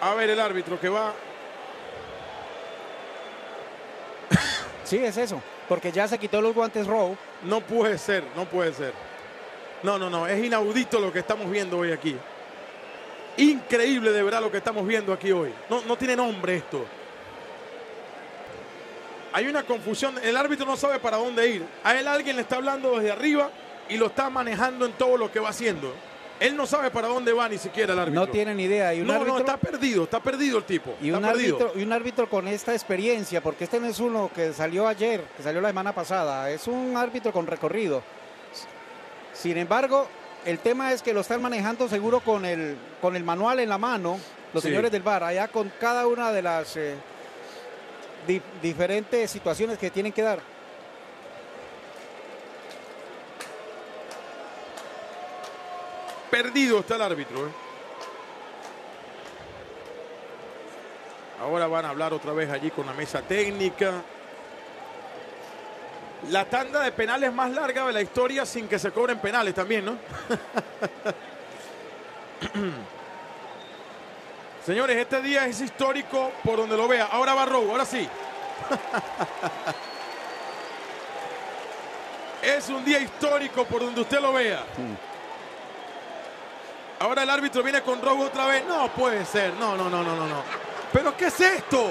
A 0.01 0.15
ver 0.15 0.31
el 0.31 0.39
árbitro 0.39 0.79
que 0.79 0.89
va. 0.89 1.13
Sí, 4.85 4.99
es 4.99 5.17
eso. 5.17 5.43
Porque 5.69 5.91
ya 5.91 6.07
se 6.07 6.17
quitó 6.17 6.41
los 6.41 6.55
guantes 6.55 6.87
Rowe. 6.87 7.17
No 7.43 7.61
puede 7.61 7.99
ser, 7.99 8.23
no 8.37 8.45
puede 8.45 8.73
ser. 8.73 8.93
No, 9.83 9.99
no, 9.99 10.09
no, 10.09 10.29
es 10.29 10.45
inaudito 10.45 11.01
lo 11.01 11.13
que 11.13 11.19
estamos 11.19 11.51
viendo 11.51 11.79
hoy 11.79 11.91
aquí. 11.91 12.17
Increíble 13.37 14.13
de 14.13 14.23
verdad 14.23 14.41
lo 14.41 14.53
que 14.53 14.59
estamos 14.59 14.87
viendo 14.87 15.13
aquí 15.13 15.33
hoy. 15.33 15.53
No, 15.69 15.83
no 15.87 15.97
tiene 15.97 16.15
nombre 16.15 16.55
esto. 16.55 16.87
Hay 19.33 19.47
una 19.47 19.62
confusión, 19.62 20.15
el 20.23 20.37
árbitro 20.37 20.67
no 20.67 20.77
sabe 20.77 20.99
para 20.99 21.17
dónde 21.17 21.49
ir. 21.49 21.67
A 21.85 21.95
él 21.99 22.07
alguien 22.07 22.37
le 22.37 22.43
está 22.43 22.57
hablando 22.57 22.97
desde 22.99 23.12
arriba 23.12 23.51
y 23.89 23.97
lo 23.97 24.07
está 24.07 24.29
manejando 24.31 24.87
en 24.87 24.93
todo 24.93 25.17
lo 25.17 25.31
que 25.33 25.41
va 25.41 25.49
haciendo. 25.51 25.93
Él 26.41 26.57
no 26.57 26.67
sabe 26.67 26.91
para 26.91 27.07
dónde 27.09 27.33
va 27.33 27.49
ni 27.49 27.57
siquiera 27.57 27.93
el 27.93 27.99
árbitro. 28.01 28.21
No 28.21 28.29
tiene 28.29 28.55
ni 28.55 28.65
idea. 28.65 28.93
Y 28.93 29.01
un 29.01 29.07
no, 29.07 29.12
árbitro, 29.15 29.35
no, 29.35 29.39
está 29.39 29.57
perdido, 29.57 30.05
está 30.05 30.21
perdido 30.21 30.59
el 30.59 30.65
tipo. 30.65 30.95
y 31.01 31.11
un, 31.12 31.23
perdido. 31.23 31.57
árbitro, 31.57 31.81
y 31.81 31.85
un 31.85 31.93
árbitro 31.93 32.29
con 32.29 32.49
esta 32.49 32.73
experiencia, 32.73 33.41
porque 33.41 33.65
este 33.65 33.79
no 33.79 33.87
es 33.87 34.01
uno 34.01 34.29
que 34.35 34.53
salió 34.53 34.89
ayer, 34.89 35.23
que 35.37 35.43
salió 35.43 35.61
la 35.61 35.69
semana 35.69 35.95
pasada, 35.95 36.51
es 36.51 36.67
un 36.67 36.97
árbitro 36.97 37.33
con 37.33 37.47
recorrido. 37.47 38.03
Sin 39.33 39.57
embargo, 39.57 40.09
el 40.45 40.59
tema 40.59 40.93
es 40.93 41.01
que 41.03 41.12
lo 41.12 41.21
están 41.21 41.41
manejando 41.41 41.89
seguro 41.89 42.21
con 42.21 42.45
el, 42.45 42.77
con 43.01 43.15
el 43.17 43.25
manual 43.25 43.61
en 43.61 43.69
la 43.69 43.79
mano, 43.79 44.19
los 44.53 44.62
Sí. 44.62 44.69
señores 44.69 44.91
del 44.91 45.03
bar, 45.03 45.23
allá 45.25 45.49
con 45.49 45.73
cada 45.81 46.07
una 46.07 46.33
de 46.33 46.43
las 46.43 46.77
eh, 46.77 46.97
di- 48.26 48.43
diferentes 48.61 49.31
situaciones 49.31 49.79
que 49.79 49.91
tienen 49.91 50.12
que 50.12 50.23
dar. 50.23 50.41
Perdido 56.31 56.79
está 56.81 56.97
el 56.97 57.02
árbitro. 57.02 57.47
¿eh? 57.47 57.50
Ahora 61.41 61.67
van 61.67 61.85
a 61.85 61.91
hablar 61.91 62.12
otra 62.14 62.33
vez 62.33 62.50
allí 62.50 62.71
con 62.71 62.87
la 62.87 62.93
mesa 62.95 63.21
técnica. 63.23 63.93
La 66.31 66.45
tanda 66.45 66.81
de 66.83 66.93
penales 66.93 67.33
más 67.33 67.50
larga 67.50 67.85
de 67.87 67.93
la 67.93 68.00
historia 68.00 68.47
sin 68.47 68.69
que 68.69 68.79
se 68.79 68.93
cobren 68.93 69.19
penales 69.19 69.55
también, 69.55 69.85
¿no? 69.85 69.97
Señores, 74.64 74.97
este 74.97 75.21
día 75.21 75.45
es 75.47 75.61
histórico 75.61 76.31
por 76.45 76.57
donde 76.57 76.76
lo 76.76 76.87
vea. 76.87 77.09
Ahora 77.11 77.35
va 77.35 77.45
Robo, 77.45 77.73
ahora 77.73 77.85
sí. 77.85 78.09
es 82.42 82.69
un 82.69 82.85
día 82.85 83.00
histórico 83.00 83.64
por 83.64 83.81
donde 83.81 84.02
usted 84.02 84.21
lo 84.21 84.33
vea. 84.33 84.64
Ahora 87.00 87.25
el 87.25 87.31
árbitro 87.31 87.64
viene 87.64 87.83
con 87.83 88.00
robo 88.00 88.26
otra 88.26 88.47
vez. 88.47 88.64
No 88.64 88.87
puede 88.92 89.25
ser. 89.25 89.54
No, 89.54 89.76
no, 89.76 89.90
no, 89.90 90.04
no, 90.04 90.14
no, 90.14 90.28
no. 90.28 90.45
¿Pero 90.92 91.16
qué 91.16 91.26
es 91.26 91.40
esto? 91.40 91.90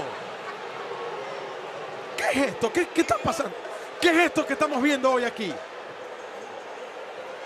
¿Qué 2.15 2.23
es 2.31 2.37
esto? 2.47 2.71
¿Qué, 2.71 2.87
qué 2.87 3.01
está 3.01 3.17
pasando? 3.17 3.51
¿Qué 3.99 4.11
es 4.11 4.17
esto 4.27 4.45
que 4.45 4.53
estamos 4.53 4.81
viendo 4.81 5.11
hoy 5.11 5.25
aquí? 5.25 5.53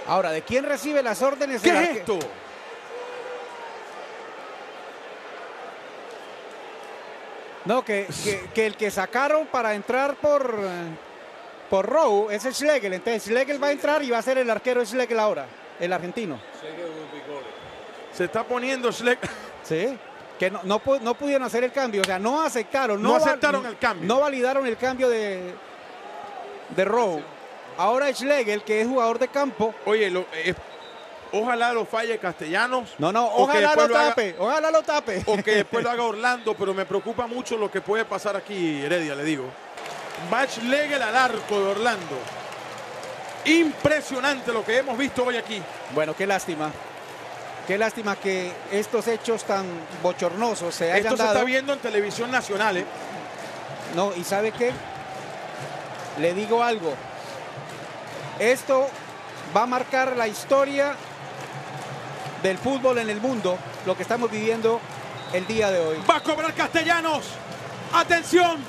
Ahora, 0.07 0.29
¿de 0.29 0.43
quién 0.43 0.65
recibe 0.65 1.01
las 1.01 1.23
órdenes? 1.23 1.63
¿Qué 1.63 1.69
es 1.69 1.97
esto? 1.97 2.19
No, 7.65 7.83
que, 7.83 8.07
que- 8.23 8.49
que 8.53 8.65
el 8.67 8.75
que 8.77 8.91
sacaron 8.91 9.47
para 9.47 9.73
entrar 9.73 10.15
por, 10.15 10.53
por 11.69 11.85
Rowe 11.87 12.29
es 12.33 12.43
Schlegel. 12.43 12.93
Entonces 12.93 13.23
Schlegel 13.23 13.61
va 13.61 13.67
a 13.67 13.71
entrar 13.71 14.03
y 14.03 14.09
va 14.11 14.19
a 14.19 14.21
ser 14.21 14.37
el 14.37 14.49
arquero 14.49 14.85
Schlegel 14.85 15.19
ahora, 15.19 15.47
el 15.79 15.91
argentino. 15.91 16.39
Se 18.13 18.25
está 18.25 18.43
poniendo 18.43 18.91
Schleck. 18.91 19.19
Sí. 19.63 19.97
Que 20.39 20.51
no, 20.51 20.59
no, 20.63 20.81
no 21.01 21.13
pudieron 21.15 21.43
hacer 21.43 21.63
el 21.63 21.71
cambio, 21.71 22.01
o 22.01 22.05
sea, 22.05 22.19
no 22.19 22.41
aceptaron. 22.41 23.01
No 23.01 23.15
aceptaron 23.15 23.65
el 23.65 23.77
cambio. 23.77 24.07
No 24.07 24.19
validaron 24.19 24.65
el 24.67 24.77
cambio 24.77 25.09
de, 25.09 25.53
de 26.75 26.85
Rowe. 26.85 27.21
Ahora 27.77 28.13
Schlegel, 28.13 28.61
que 28.63 28.81
es 28.81 28.87
jugador 28.87 29.17
de 29.19 29.27
campo. 29.29 29.73
Oye, 29.85 30.09
lo- 30.11 30.25
eh, 30.33 30.53
ojalá 31.39 31.73
lo 31.73 31.85
falle 31.85 32.17
Castellanos. 32.17 32.95
No, 32.97 33.11
no, 33.11 33.25
ojalá 33.27 33.75
lo 33.75 33.81
haga- 33.83 34.09
tape, 34.09 34.35
ojalá 34.39 34.71
lo 34.71 34.81
tape. 34.83 35.23
o 35.25 35.37
que 35.43 35.55
después 35.57 35.83
lo 35.83 35.89
haga 35.91 36.03
Orlando, 36.03 36.55
pero 36.55 36.73
me 36.73 36.85
preocupa 36.85 37.27
mucho 37.27 37.57
lo 37.57 37.69
que 37.71 37.81
puede 37.81 38.05
pasar 38.05 38.35
aquí, 38.35 38.81
Heredia, 38.81 39.15
le 39.15 39.23
digo. 39.23 39.45
Va 40.33 40.47
Schlegel 40.47 41.01
al 41.01 41.15
arco 41.15 41.59
de 41.59 41.65
Orlando. 41.71 42.17
Impresionante 43.45 44.51
lo 44.51 44.63
que 44.65 44.77
hemos 44.77 44.97
visto 44.97 45.23
hoy 45.23 45.37
aquí. 45.37 45.61
Bueno, 45.93 46.15
qué 46.15 46.25
lástima. 46.25 46.71
Qué 47.67 47.77
lástima 47.77 48.15
que 48.15 48.51
estos 48.71 49.07
hechos 49.07 49.43
tan 49.43 49.65
bochornosos 50.01 50.73
se 50.73 50.91
hayan 50.91 51.13
Esto 51.13 51.17
se 51.17 51.23
está 51.29 51.43
viendo 51.43 51.73
en 51.73 51.79
televisión 51.79 52.31
nacional, 52.31 52.77
¿eh? 52.77 52.85
No, 53.95 54.13
¿y 54.15 54.23
sabe 54.23 54.51
qué? 54.51 54.71
Le 56.19 56.33
digo 56.33 56.63
algo. 56.63 56.93
Esto 58.39 58.87
va 59.55 59.63
a 59.63 59.65
marcar 59.65 60.15
la 60.15 60.27
historia 60.27 60.95
del 62.45 62.59
fútbol 62.59 62.99
en 62.99 63.09
el 63.09 63.19
mundo, 63.19 63.57
lo 63.87 63.97
que 63.97 64.03
estamos 64.03 64.29
viviendo 64.29 64.79
el 65.33 65.47
día 65.47 65.71
de 65.71 65.79
hoy. 65.79 65.97
Va 66.07 66.17
a 66.17 66.21
cobrar 66.21 66.53
Castellanos. 66.53 67.25
Atención. 67.91 68.59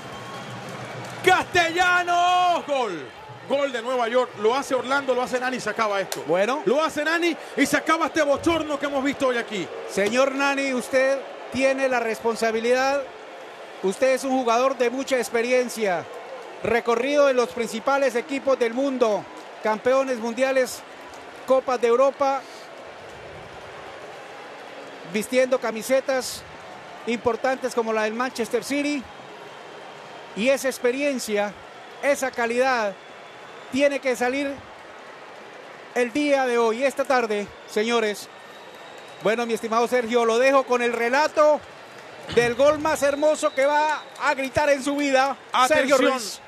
Castellanos. 1.23 2.67
Gol. 2.67 3.07
Gol 3.47 3.73
de 3.73 3.83
Nueva 3.83 4.09
York. 4.09 4.31
Lo 4.41 4.55
hace 4.55 4.75
Orlando, 4.75 5.15
lo 5.15 5.21
hace 5.21 5.39
Nani 5.39 5.59
y 5.59 5.61
se 5.61 5.69
acaba 5.69 6.01
esto. 6.01 6.25
Bueno, 6.27 6.62
Lo 6.65 6.83
hace 6.83 7.05
Nani 7.05 7.37
y 7.55 7.67
se 7.67 7.77
acaba 7.77 8.07
este 8.07 8.23
bochorno 8.23 8.79
que 8.79 8.87
hemos 8.87 9.05
visto 9.05 9.29
hoy 9.29 9.37
aquí. 9.37 9.69
señor 9.91 10.35
Nani, 10.35 10.73
usted 10.73 11.19
tiene 11.53 11.87
la 11.87 12.01
responsabilidad. 12.01 13.03
Usted 13.83 14.15
es 14.15 14.25
un 14.25 14.31
jugador 14.31 14.79
de 14.79 14.89
mucha 14.89 15.19
experiencia, 15.19 16.03
recorrido 16.62 17.29
en 17.29 17.37
los 17.37 17.51
principales 17.51 18.15
equipos 18.15 18.59
del 18.59 18.73
mundo, 18.73 19.23
campeones 19.62 20.17
mundiales, 20.17 20.81
Copas 21.47 21.81
de 21.81 21.87
Europa, 21.87 22.41
vistiendo 25.12 25.61
camisetas 25.61 26.42
importantes 27.07 27.75
como 27.75 27.92
la 27.92 28.05
del 28.05 28.14
Manchester 28.14 28.64
City. 28.64 29.03
Y 30.37 30.49
esa 30.49 30.69
experiencia, 30.69 31.53
esa 32.03 32.31
calidad, 32.31 32.95
tiene 33.73 34.01
que 34.01 34.14
salir 34.16 34.55
el 35.95 36.12
día 36.12 36.47
de 36.47 36.59
hoy, 36.59 36.85
esta 36.85 37.05
tarde, 37.05 37.47
señores. 37.71 38.29
Bueno, 39.23 39.47
mi 39.47 39.55
estimado 39.55 39.88
Sergio, 39.88 40.25
lo 40.25 40.38
dejo 40.38 40.64
con 40.64 40.83
el 40.83 40.92
relato 40.92 41.61
del 42.35 42.55
gol 42.55 42.79
más 42.79 43.03
hermoso 43.03 43.55
que 43.55 43.64
va 43.64 44.03
a 44.21 44.35
gritar 44.35 44.69
en 44.71 44.83
su 44.83 44.97
vida. 44.97 45.37
Sergio. 45.69 45.97
Ruiz. 45.97 46.40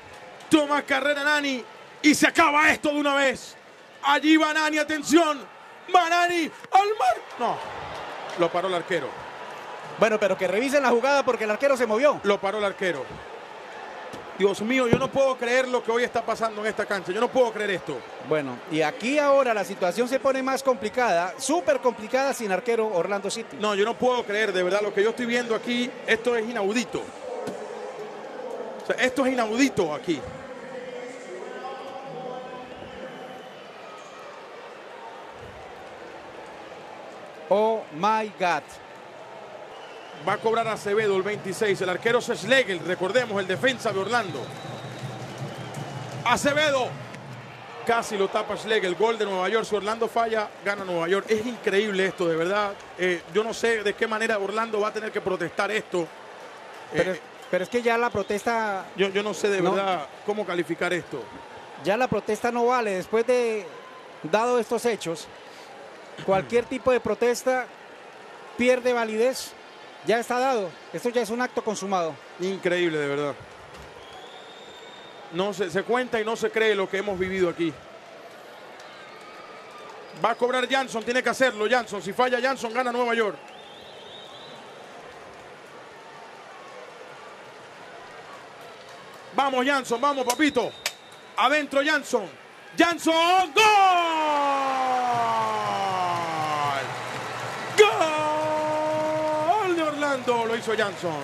Toma 0.49 0.81
carrera 0.83 1.23
Nani 1.23 1.63
y 2.01 2.15
se 2.15 2.27
acaba 2.27 2.71
esto 2.71 2.89
de 2.89 2.99
una 2.99 3.15
vez. 3.15 3.55
Allí 4.03 4.37
va 4.37 4.53
Nani, 4.53 4.77
atención. 4.77 5.39
Va 5.93 6.09
Nani 6.09 6.51
al 6.71 6.87
mar. 6.97 7.17
No, 7.39 7.57
lo 8.39 8.51
paró 8.51 8.67
el 8.67 8.73
arquero. 8.73 9.07
Bueno, 9.99 10.19
pero 10.19 10.37
que 10.37 10.47
revisen 10.47 10.81
la 10.81 10.89
jugada 10.89 11.23
porque 11.23 11.43
el 11.43 11.51
arquero 11.51 11.75
se 11.75 11.85
movió. 11.85 12.19
Lo 12.23 12.39
paró 12.39 12.57
el 12.57 12.63
arquero. 12.63 13.05
Dios 14.37 14.61
mío, 14.61 14.87
yo 14.87 14.97
no 14.97 15.09
puedo 15.09 15.35
creer 15.35 15.67
lo 15.67 15.83
que 15.83 15.91
hoy 15.91 16.05
está 16.05 16.25
pasando 16.25 16.61
en 16.61 16.67
esta 16.67 16.85
cancha. 16.85 17.11
Yo 17.11 17.19
no 17.19 17.27
puedo 17.27 17.51
creer 17.51 17.71
esto. 17.71 17.97
Bueno, 18.29 18.57
y 18.71 18.81
aquí 18.81 19.19
ahora 19.19 19.53
la 19.53 19.65
situación 19.65 20.07
se 20.07 20.17
pone 20.17 20.41
más 20.41 20.63
complicada, 20.63 21.33
súper 21.37 21.81
complicada 21.81 22.33
sin 22.33 22.49
arquero 22.49 22.87
Orlando 22.87 23.29
City. 23.29 23.57
No, 23.59 23.75
yo 23.75 23.83
no 23.83 23.95
puedo 23.95 24.23
creer, 24.23 24.53
de 24.53 24.63
verdad, 24.63 24.79
lo 24.81 24.93
que 24.93 25.03
yo 25.03 25.09
estoy 25.09 25.25
viendo 25.25 25.53
aquí, 25.53 25.91
esto 26.07 26.37
es 26.37 26.49
inaudito. 26.49 26.99
O 26.99 28.85
sea, 28.87 28.95
esto 29.03 29.25
es 29.25 29.33
inaudito 29.33 29.93
aquí. 29.93 30.21
Oh 37.49 37.81
my 37.93 38.31
God. 38.39 38.63
Va 40.27 40.33
a 40.33 40.37
cobrar 40.37 40.67
Acevedo 40.67 41.15
el 41.15 41.23
26. 41.23 41.81
El 41.81 41.89
arquero 41.89 42.19
es 42.19 42.25
Schlegel, 42.25 42.79
recordemos, 42.85 43.39
el 43.39 43.47
defensa 43.47 43.91
de 43.91 43.99
Orlando. 43.99 44.39
Acevedo. 46.25 46.87
Casi 47.87 48.17
lo 48.17 48.27
tapa 48.27 48.55
Schlegel. 48.55 48.95
Gol 48.95 49.17
de 49.17 49.25
Nueva 49.25 49.49
York. 49.49 49.65
Si 49.65 49.75
Orlando 49.75 50.07
falla, 50.07 50.47
gana 50.63 50.83
Nueva 50.83 51.07
York. 51.07 51.25
Es 51.29 51.45
increíble 51.45 52.05
esto, 52.05 52.27
de 52.27 52.35
verdad. 52.35 52.73
Eh, 52.97 53.23
yo 53.33 53.43
no 53.43 53.53
sé 53.53 53.81
de 53.83 53.93
qué 53.93 54.05
manera 54.05 54.37
Orlando 54.37 54.79
va 54.79 54.89
a 54.89 54.93
tener 54.93 55.11
que 55.11 55.21
protestar 55.21 55.71
esto. 55.71 56.07
Pero, 56.91 57.13
Eh, 57.13 57.21
pero 57.49 57.63
es 57.63 57.69
que 57.69 57.81
ya 57.81 57.97
la 57.97 58.09
protesta, 58.11 58.85
yo, 58.95 59.07
yo 59.09 59.23
no 59.23 59.33
sé 59.33 59.49
de 59.49 59.61
No. 59.61 59.71
verdad 59.71 60.05
cómo 60.25 60.45
calificar 60.45 60.93
esto. 60.93 61.23
ya 61.83 61.95
la 61.97 62.07
protesta 62.09 62.51
no 62.51 62.65
vale. 62.67 62.95
Después 62.95 63.25
de 63.25 63.65
dado 64.21 64.59
estos 64.59 64.85
hechos, 64.85 65.27
cualquier 66.25 66.65
tipo 66.65 66.91
de 66.91 66.99
protesta 66.99 67.67
pierde 68.57 68.93
validez. 68.93 69.53
Ya 70.05 70.19
está 70.19 70.39
dado. 70.39 70.69
Esto 70.93 71.09
ya 71.09 71.21
es 71.21 71.29
un 71.29 71.41
acto 71.41 71.63
consumado. 71.63 72.15
Increíble, 72.39 72.97
de 72.97 73.07
verdad. 73.07 73.35
No 75.33 75.53
se, 75.53 75.83
cuenta 75.83 76.19
y 76.19 76.25
no 76.25 76.35
se 76.35 76.49
cree 76.49 76.75
lo 76.75 76.89
que 76.89 76.97
hemos 76.97 77.19
vivido 77.19 77.49
aquí. 77.49 77.71
Va 80.23 80.31
a 80.31 80.35
cobrar 80.35 80.67
Jansson, 80.67 81.03
tiene 81.03 81.21
que 81.21 81.29
hacerlo 81.29 81.67
Jansson. 81.69 82.01
Si 82.01 82.13
falla 82.13 82.41
Jansson, 82.41 82.73
gana 82.73 82.91
Nueva 82.91 83.13
York. 83.13 83.37
Vamos, 89.35 89.65
Jansson, 89.65 90.01
vamos, 90.01 90.25
papito. 90.25 90.71
Adentro, 91.37 91.81
Jansson. 91.83 92.25
Jansson. 92.77 93.53
Gol 93.53 93.63
de 99.75 100.58
Jansson. 100.75 101.21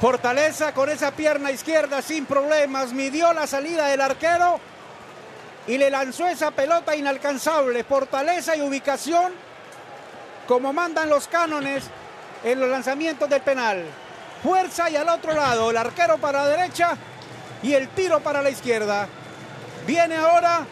Fortaleza 0.00 0.72
con 0.72 0.88
esa 0.88 1.12
pierna 1.12 1.50
izquierda 1.50 2.02
sin 2.02 2.26
problemas. 2.26 2.92
Midió 2.92 3.32
la 3.32 3.46
salida 3.46 3.86
del 3.86 4.00
arquero 4.00 4.58
y 5.66 5.78
le 5.78 5.90
lanzó 5.90 6.26
esa 6.26 6.50
pelota 6.50 6.96
inalcanzable. 6.96 7.84
Fortaleza 7.84 8.56
y 8.56 8.62
ubicación 8.62 9.32
como 10.48 10.72
mandan 10.72 11.08
los 11.08 11.28
cánones 11.28 11.84
en 12.44 12.60
los 12.60 12.68
lanzamientos 12.68 13.28
del 13.28 13.42
penal. 13.42 13.84
Fuerza 14.42 14.90
y 14.90 14.96
al 14.96 15.08
otro 15.08 15.34
lado, 15.34 15.70
el 15.70 15.76
arquero 15.76 16.18
para 16.18 16.42
la 16.42 16.48
derecha 16.48 16.96
y 17.62 17.74
el 17.74 17.88
tiro 17.90 18.20
para 18.20 18.42
la 18.42 18.50
izquierda. 18.50 19.06
Viene 19.86 20.16
ahora 20.16 20.66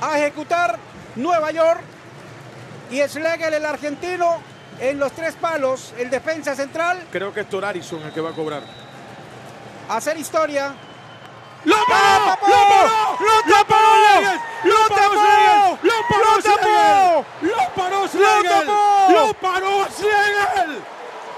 a 0.00 0.18
ejecutar 0.18 0.78
Nueva 1.16 1.50
York 1.50 1.80
y 2.90 3.00
Schlegel, 3.00 3.54
el 3.54 3.66
argentino, 3.66 4.40
en 4.80 4.98
los 4.98 5.12
tres 5.12 5.34
palos, 5.34 5.92
el 5.98 6.10
defensa 6.10 6.54
central, 6.54 7.06
Creo 7.12 7.32
que 7.32 7.40
es 7.40 7.48
Torarison 7.48 8.02
el 8.02 8.12
que 8.12 8.20
va 8.20 8.30
a 8.30 8.32
cobrar. 8.32 8.62
hacer 9.88 10.16
historia. 10.16 10.74
¡Lo 11.64 11.76
paró! 11.86 12.38
¡Lo 12.46 12.56
tapó! 12.66 13.16
¡Lo 13.44 13.64
paró! 13.66 14.40
¡Lo 14.64 14.88
tapó! 14.88 15.78
¡Lo 15.82 15.90
¡Lo 15.90 16.08
paró! 16.08 16.40
Schlegel! 16.40 17.40
¡Lo 17.42 17.74
paró. 17.74 18.08
Schlegel! 18.08 18.66
¡Lo 18.66 18.74
paró! 18.74 19.10
¡Lo 19.10 19.34
paró 19.34 19.86
Schlegel! 19.90 20.82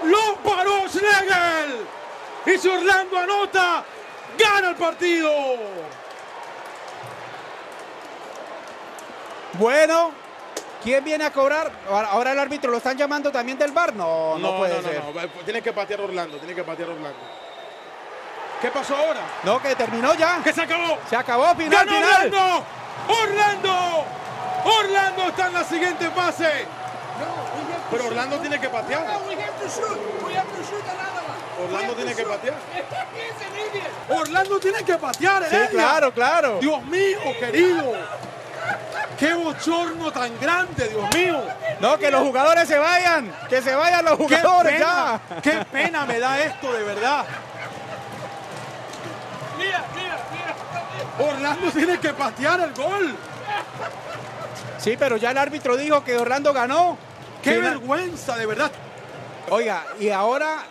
¡Lo 0.04 0.36
paró 0.36 0.88
Schlegel! 0.88 1.86
Y 2.46 2.58
si 2.58 2.68
Orlando 2.68 3.18
anota, 3.18 3.84
gana 4.38 4.70
el 4.70 4.76
partido. 4.76 5.30
Bueno, 9.54 10.12
¿quién 10.82 11.04
viene 11.04 11.24
a 11.24 11.32
cobrar? 11.32 11.70
Ahora, 11.88 12.32
el 12.32 12.38
árbitro 12.38 12.70
lo 12.70 12.78
están 12.78 12.96
llamando 12.96 13.30
también 13.30 13.58
del 13.58 13.72
bar. 13.72 13.94
No, 13.94 14.38
no, 14.38 14.58
puede 14.58 14.82
ser. 14.82 15.02
no. 15.02 15.28
Tiene 15.44 15.62
que 15.62 15.72
patear 15.72 16.00
Orlando, 16.00 16.38
tiene 16.38 16.54
que 16.54 16.64
patear 16.64 16.90
Orlando. 16.90 17.18
¿Qué 18.60 18.68
pasó 18.70 18.96
ahora? 18.96 19.20
No, 19.42 19.60
que 19.60 19.74
terminó 19.74 20.14
ya. 20.14 20.40
¿Qué 20.42 20.52
se 20.52 20.62
acabó? 20.62 20.98
Se 21.10 21.16
acabó, 21.16 21.54
final, 21.56 21.84
¡Ganó 21.84 21.92
final. 21.92 22.14
Orlando! 22.14 22.64
¡Orlando! 23.08 24.04
¡Orlando 24.64 25.28
está 25.28 25.46
en 25.48 25.54
la 25.54 25.64
siguiente 25.64 26.10
fase! 26.10 26.66
Pero 27.90 28.06
Orlando 28.06 28.38
tiene 28.38 28.60
que 28.60 28.68
patear. 28.68 29.04
Orlando 31.62 31.94
tiene 31.94 32.14
que 32.14 32.22
patear. 32.22 32.54
Orlando 34.08 34.60
tiene 34.60 34.84
que 34.84 34.96
patear, 34.96 35.44
Sí, 35.50 35.56
claro, 35.70 36.12
claro. 36.12 36.58
Dios 36.60 36.82
mío, 36.84 37.18
querido. 37.38 37.92
Qué 39.22 39.34
bochorno 39.34 40.10
tan 40.10 40.36
grande, 40.40 40.88
Dios 40.88 41.14
mío. 41.14 41.40
No, 41.78 41.96
que 41.96 42.10
los 42.10 42.22
jugadores 42.22 42.66
se 42.66 42.76
vayan. 42.76 43.32
Que 43.48 43.62
se 43.62 43.72
vayan 43.72 44.04
los 44.04 44.18
Qué 44.18 44.24
jugadores 44.24 44.72
pena, 44.72 45.20
ya. 45.30 45.40
qué 45.40 45.64
pena 45.70 46.04
me 46.06 46.18
da 46.18 46.40
esto, 46.42 46.72
de 46.72 46.82
verdad. 46.82 47.24
Orlando 51.20 51.70
tiene 51.70 52.00
que 52.00 52.12
patear 52.14 52.60
el 52.62 52.74
gol. 52.74 53.14
Sí, 54.78 54.96
pero 54.98 55.16
ya 55.18 55.30
el 55.30 55.38
árbitro 55.38 55.76
dijo 55.76 56.02
que 56.02 56.16
Orlando 56.16 56.52
ganó. 56.52 56.98
Qué 57.44 57.54
Final- 57.54 57.78
vergüenza, 57.78 58.36
de 58.36 58.46
verdad. 58.46 58.72
Oiga, 59.50 59.84
y 60.00 60.10
ahora. 60.10 60.64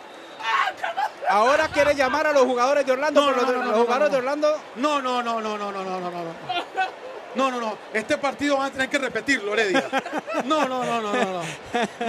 Ahora 1.26 1.68
quiere 1.68 1.94
llamar 1.94 2.26
a 2.26 2.32
los 2.32 2.42
jugadores 2.42 2.84
de 2.84 2.92
Orlando. 2.92 3.22
No, 3.22 3.28
pero 3.32 3.40
no, 3.40 3.46
los, 3.46 3.52
no, 3.56 3.58
no, 3.62 3.64
los 3.70 3.78
no, 3.78 3.84
jugadores 3.84 4.08
no. 4.08 4.12
de 4.12 4.18
Orlando. 4.18 4.60
No, 4.76 5.00
no, 5.00 5.22
no, 5.22 5.40
no, 5.40 5.56
no, 5.56 5.72
no, 5.72 5.84
no, 5.84 6.00
no, 6.00 6.10
no, 6.10 7.11
no. 7.34 7.50
No, 7.50 7.60
no. 7.60 7.78
Este 7.92 8.18
partido 8.18 8.56
van 8.58 8.68
a 8.68 8.70
tener 8.70 8.88
que 8.88 8.98
repetirlo, 8.98 9.52
Heredia. 9.52 9.84
No, 10.44 10.66
no, 10.66 10.84
no, 10.84 11.00
no, 11.00 11.12
no, 11.12 11.24
no. 11.24 11.42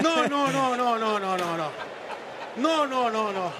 No, 0.02 0.28
no, 0.28 0.52
no, 0.52 0.76
no, 0.76 0.98
no, 0.98 1.20
no, 1.20 1.38
no, 1.38 1.58
no. 1.58 1.72
No, 2.56 2.88
no, 2.88 3.10
no, 3.10 3.32
no. 3.32 3.52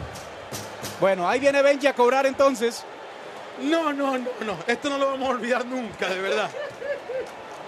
Bueno, 1.00 1.28
ahí 1.28 1.40
viene 1.40 1.62
Benji 1.62 1.88
a 1.88 1.94
cobrar 1.94 2.26
entonces. 2.26 2.84
No, 3.62 3.94
no, 3.94 4.18
no, 4.18 4.30
no. 4.46 4.58
Esto 4.68 4.90
no 4.90 4.98
lo 4.98 5.12
vamos 5.12 5.30
a 5.30 5.32
olvidar 5.32 5.66
nunca, 5.66 6.08
de 6.08 6.20
verdad. 6.20 6.50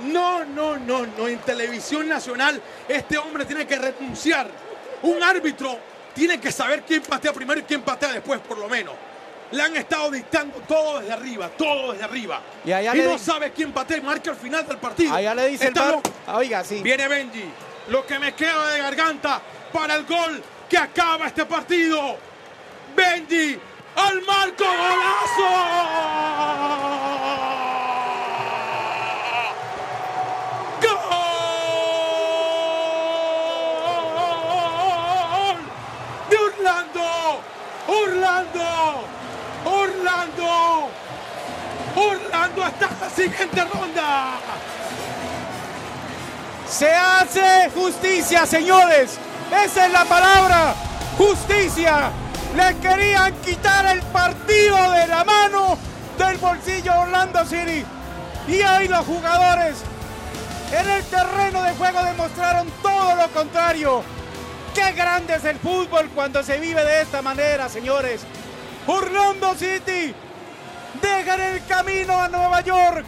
No, 0.01 0.43
no, 0.45 0.77
no, 0.77 1.05
no. 1.05 1.27
En 1.27 1.39
televisión 1.39 2.07
nacional 2.07 2.61
este 2.87 3.17
hombre 3.17 3.45
tiene 3.45 3.65
que 3.65 3.77
renunciar. 3.77 4.47
Un 5.03 5.21
árbitro 5.21 5.77
tiene 6.13 6.39
que 6.39 6.51
saber 6.51 6.83
quién 6.83 7.01
patea 7.01 7.33
primero 7.33 7.59
y 7.59 7.63
quién 7.63 7.81
patea 7.81 8.13
después, 8.13 8.39
por 8.39 8.57
lo 8.57 8.67
menos. 8.69 8.93
Le 9.51 9.61
han 9.61 9.75
estado 9.77 10.11
dictando 10.11 10.57
todo 10.67 10.99
desde 10.99 11.13
arriba, 11.13 11.49
todo 11.49 11.91
desde 11.91 12.03
arriba. 12.03 12.41
Y 12.65 12.71
allá 12.71 12.95
y 12.95 13.01
no 13.01 13.17
sabe 13.17 13.51
quién 13.51 13.71
patea 13.71 13.97
y 13.97 14.01
marca 14.01 14.31
al 14.31 14.37
final 14.37 14.67
del 14.67 14.77
partido. 14.77 15.13
Allá 15.13 15.35
le 15.35 15.47
dice 15.49 15.67
el 15.67 15.73
bar. 15.73 15.99
Ah, 16.27 16.37
Oiga, 16.37 16.63
sí. 16.63 16.81
Viene 16.81 17.07
Benji. 17.07 17.45
Lo 17.89 18.05
que 18.05 18.17
me 18.17 18.33
queda 18.33 18.71
de 18.71 18.79
garganta 18.79 19.41
para 19.71 19.95
el 19.95 20.05
gol 20.05 20.41
que 20.67 20.77
acaba 20.77 21.27
este 21.27 21.45
partido. 21.45 22.17
Benji 22.95 23.59
al 23.95 24.21
marco 24.23 24.63
golazo. 24.65 25.55
Orlando. 37.87 39.05
Orlando. 39.65 40.89
Orlando. 41.95 42.63
En 42.63 42.99
la 42.99 43.09
siguiente 43.09 43.63
ronda. 43.65 44.37
Se 46.67 46.89
hace 46.91 47.69
justicia, 47.73 48.45
señores. 48.45 49.17
Esa 49.63 49.85
es 49.85 49.91
la 49.91 50.05
palabra. 50.05 50.75
Justicia. 51.17 52.11
Le 52.55 52.75
querían 52.77 53.33
quitar 53.41 53.85
el 53.87 54.01
partido 54.03 54.91
de 54.91 55.07
la 55.07 55.23
mano 55.23 55.77
del 56.17 56.37
bolsillo 56.37 57.01
Orlando 57.01 57.45
City. 57.45 57.85
Y 58.47 58.61
hoy 58.61 58.87
los 58.87 59.05
jugadores 59.05 59.77
en 60.71 60.89
el 60.89 61.03
terreno 61.05 61.61
de 61.63 61.73
juego 61.75 62.03
demostraron 62.03 62.67
todo 62.81 63.15
lo 63.15 63.27
contrario. 63.29 64.03
Qué 64.75 64.91
grande 64.91 65.35
es 65.35 65.45
el 65.45 65.57
fútbol 65.57 66.09
cuando 66.13 66.43
se 66.43 66.59
vive 66.59 66.83
de 66.83 67.01
esta 67.01 67.21
manera, 67.21 67.69
señores. 67.69 68.25
Orlando 68.85 69.55
City 69.55 70.13
deja 71.01 71.35
en 71.35 71.41
el 71.55 71.65
camino 71.65 72.21
a 72.21 72.27
Nueva 72.27 72.59
York 72.59 73.05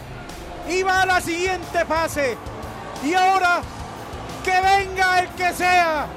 y 0.69 0.81
va 0.81 1.01
a 1.01 1.05
la 1.05 1.19
siguiente 1.19 1.83
fase. 1.85 2.37
Y 3.03 3.13
ahora 3.13 3.61
que 4.45 4.61
venga 4.61 5.19
el 5.19 5.27
que 5.29 5.53
sea, 5.53 6.07